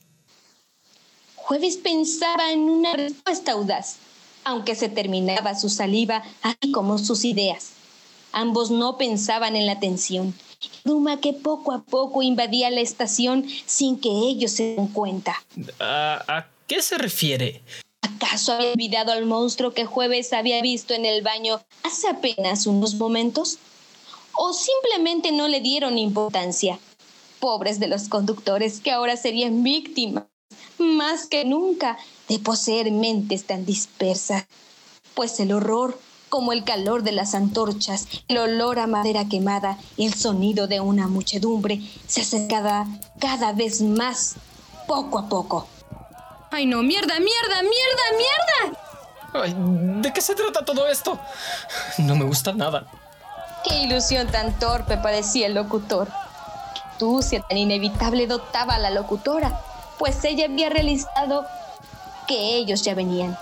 Jueves 1.35 1.77
pensaba 1.77 2.53
en 2.53 2.61
una 2.61 2.95
respuesta 2.95 3.53
audaz, 3.53 3.97
aunque 4.43 4.75
se 4.75 4.89
terminaba 4.89 5.55
su 5.55 5.69
saliva 5.69 6.23
así 6.41 6.73
como 6.73 6.97
sus 6.97 7.27
ideas. 7.27 7.73
Ambos 8.33 8.71
no 8.71 8.97
pensaban 8.97 9.55
en 9.55 9.67
la 9.67 9.79
tensión, 9.79 10.33
Duma 10.83 11.21
que 11.21 11.35
poco 11.35 11.73
a 11.73 11.83
poco 11.83 12.23
invadía 12.23 12.71
la 12.71 12.81
estación 12.81 13.45
sin 13.67 14.01
que 14.01 14.09
ellos 14.09 14.53
se 14.53 14.77
den 14.77 14.87
cuenta. 14.87 15.45
¿A, 15.79 16.25
a 16.27 16.47
qué 16.67 16.81
se 16.81 16.97
refiere? 16.97 17.61
¿Acaso 18.07 18.53
había 18.53 18.71
olvidado 18.71 19.11
al 19.11 19.27
monstruo 19.27 19.73
que 19.73 19.85
Jueves 19.85 20.33
había 20.33 20.63
visto 20.63 20.95
en 20.95 21.05
el 21.05 21.23
baño 21.23 21.61
hace 21.83 22.09
apenas 22.09 22.67
unos 22.67 22.95
momentos? 22.95 23.59
¿O 24.33 24.53
simplemente 24.53 25.33
no 25.33 25.49
le 25.49 25.61
dieron 25.61 25.99
importancia? 25.99 26.79
Pobres 27.41 27.81
de 27.81 27.89
los 27.89 28.09
conductores 28.09 28.81
que 28.81 28.93
ahora 28.93 29.17
serían 29.17 29.65
víctimas, 29.65 30.25
más 30.79 31.27
que 31.27 31.45
nunca, 31.45 31.99
de 32.29 32.39
poseer 32.39 32.93
mentes 32.93 33.45
tan 33.45 33.67
dispersas. 33.67 34.47
Pues 35.15 35.41
el 35.41 35.53
horror, 35.53 35.99
como 36.29 36.53
el 36.53 36.63
calor 36.63 37.03
de 37.03 37.13
las 37.13 37.35
antorchas, 37.35 38.07
el 38.29 38.39
olor 38.39 38.79
a 38.79 38.87
madera 38.87 39.29
quemada 39.29 39.79
y 39.97 40.07
el 40.07 40.15
sonido 40.15 40.69
de 40.69 40.79
una 40.79 41.09
muchedumbre, 41.09 41.81
se 42.07 42.21
acercaba 42.21 42.87
cada 43.19 43.53
vez 43.53 43.83
más, 43.83 44.37
poco 44.87 45.19
a 45.19 45.29
poco. 45.29 45.67
¡Ay 46.51 46.67
no! 46.67 46.83
¡Mierda, 46.83 47.19
mierda, 47.19 47.63
mierda, 47.63 48.05
mierda! 48.17 48.79
Ay, 49.35 49.55
¿De 50.03 50.13
qué 50.13 50.21
se 50.21 50.35
trata 50.35 50.65
todo 50.65 50.87
esto? 50.87 51.19
No 51.99 52.15
me 52.17 52.25
gusta 52.25 52.53
nada. 52.53 52.87
Qué 53.65 53.83
ilusión 53.83 54.29
tan 54.29 54.59
torpe 54.59 54.97
parecía 54.97 55.47
el 55.47 55.55
locutor. 55.55 56.09
Qué 56.75 56.81
tucia 56.99 57.43
tan 57.43 57.59
inevitable 57.59 58.27
dotaba 58.27 58.75
a 58.77 58.79
la 58.79 58.91
locutora, 58.91 59.61
pues 59.99 60.25
ella 60.25 60.47
había 60.47 60.71
realizado 60.71 61.47
que 62.27 62.57
ellos 62.57 62.83
ya 62.83 62.95
venían. 62.95 63.37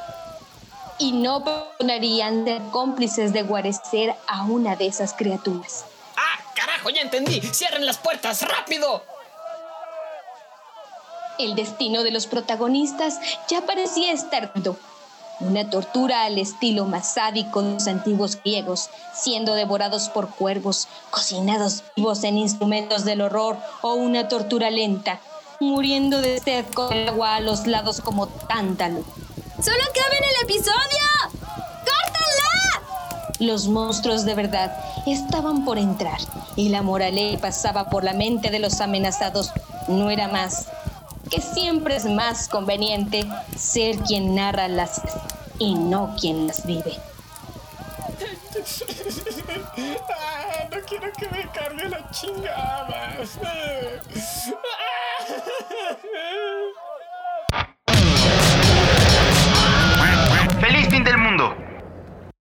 Y 0.99 1.13
no 1.13 1.45
perdonarían 1.45 2.45
ser 2.45 2.63
cómplices 2.71 3.33
de 3.33 3.43
guarecer 3.43 4.15
a 4.29 4.45
una 4.45 4.77
de 4.77 4.87
esas 4.87 5.13
criaturas. 5.13 5.85
¡Ah, 6.17 6.41
carajo! 6.55 6.91
Ya 6.91 7.01
entendí. 7.03 7.41
¡Cierren 7.41 7.85
las 7.85 7.99
puertas! 7.99 8.43
¡Rápido! 8.43 9.03
El 11.39 11.57
destino 11.57 12.05
de 12.05 12.13
los 12.13 12.27
protagonistas 12.27 13.19
ya 13.49 13.63
parecía 13.63 14.13
estar 14.13 14.53
dado. 14.55 14.77
Una 15.41 15.69
tortura 15.69 16.25
al 16.25 16.39
estilo 16.39 16.85
más 16.85 17.15
sádico 17.15 17.61
de 17.61 17.73
los 17.73 17.89
antiguos 17.89 18.39
griegos, 18.45 18.89
siendo 19.13 19.55
devorados 19.55 20.09
por 20.09 20.31
cuervos, 20.31 20.87
cocinados 21.11 21.83
vivos 21.97 22.23
en 22.23 22.39
instrumentos 22.39 23.05
del 23.05 23.21
horror 23.21 23.59
o 23.83 23.95
una 23.95 24.29
tortura 24.29 24.71
lenta, 24.71 25.21
muriendo 25.59 26.21
de 26.21 26.39
sed 26.39 26.65
con 26.73 26.93
el 26.93 27.09
agua 27.09 27.35
a 27.35 27.41
los 27.41 27.67
lados 27.67 28.01
como 28.01 28.29
tántalo. 28.29 29.03
¡Solo 29.61 29.83
acaben 29.91 30.23
el 30.23 30.45
episodio! 30.45 31.05
¡Córtala! 31.81 33.35
Los 33.41 33.67
monstruos 33.67 34.25
de 34.25 34.35
verdad 34.37 34.73
estaban 35.05 35.65
por 35.65 35.79
entrar 35.79 36.21
y 36.55 36.69
la 36.69 36.83
moraleja 36.83 37.41
pasaba 37.41 37.91
por 37.91 38.05
la 38.05 38.13
mente 38.13 38.51
de 38.51 38.61
los 38.61 38.81
amenazados 38.81 39.51
no 39.89 40.11
era 40.11 40.29
más 40.29 40.67
siempre 41.41 41.97
es 41.97 42.05
más 42.07 42.49
conveniente 42.49 43.25
ser 43.57 43.97
quien 43.99 44.35
narra 44.35 44.69
las 44.69 45.03
y 45.59 45.75
no 45.75 46.15
quien 46.21 46.47
las 46.47 46.67
vive. 46.67 46.99
Ah, 50.11 50.69
no 50.71 50.79
quiero 50.89 51.13
que 51.13 51.29
me 51.29 51.49
cargue 51.51 51.89
la 51.89 52.11
chingada. 52.11 53.17
¡Feliz 60.61 60.89
fin 60.89 61.05
del 61.05 61.19
mundo! 61.19 61.74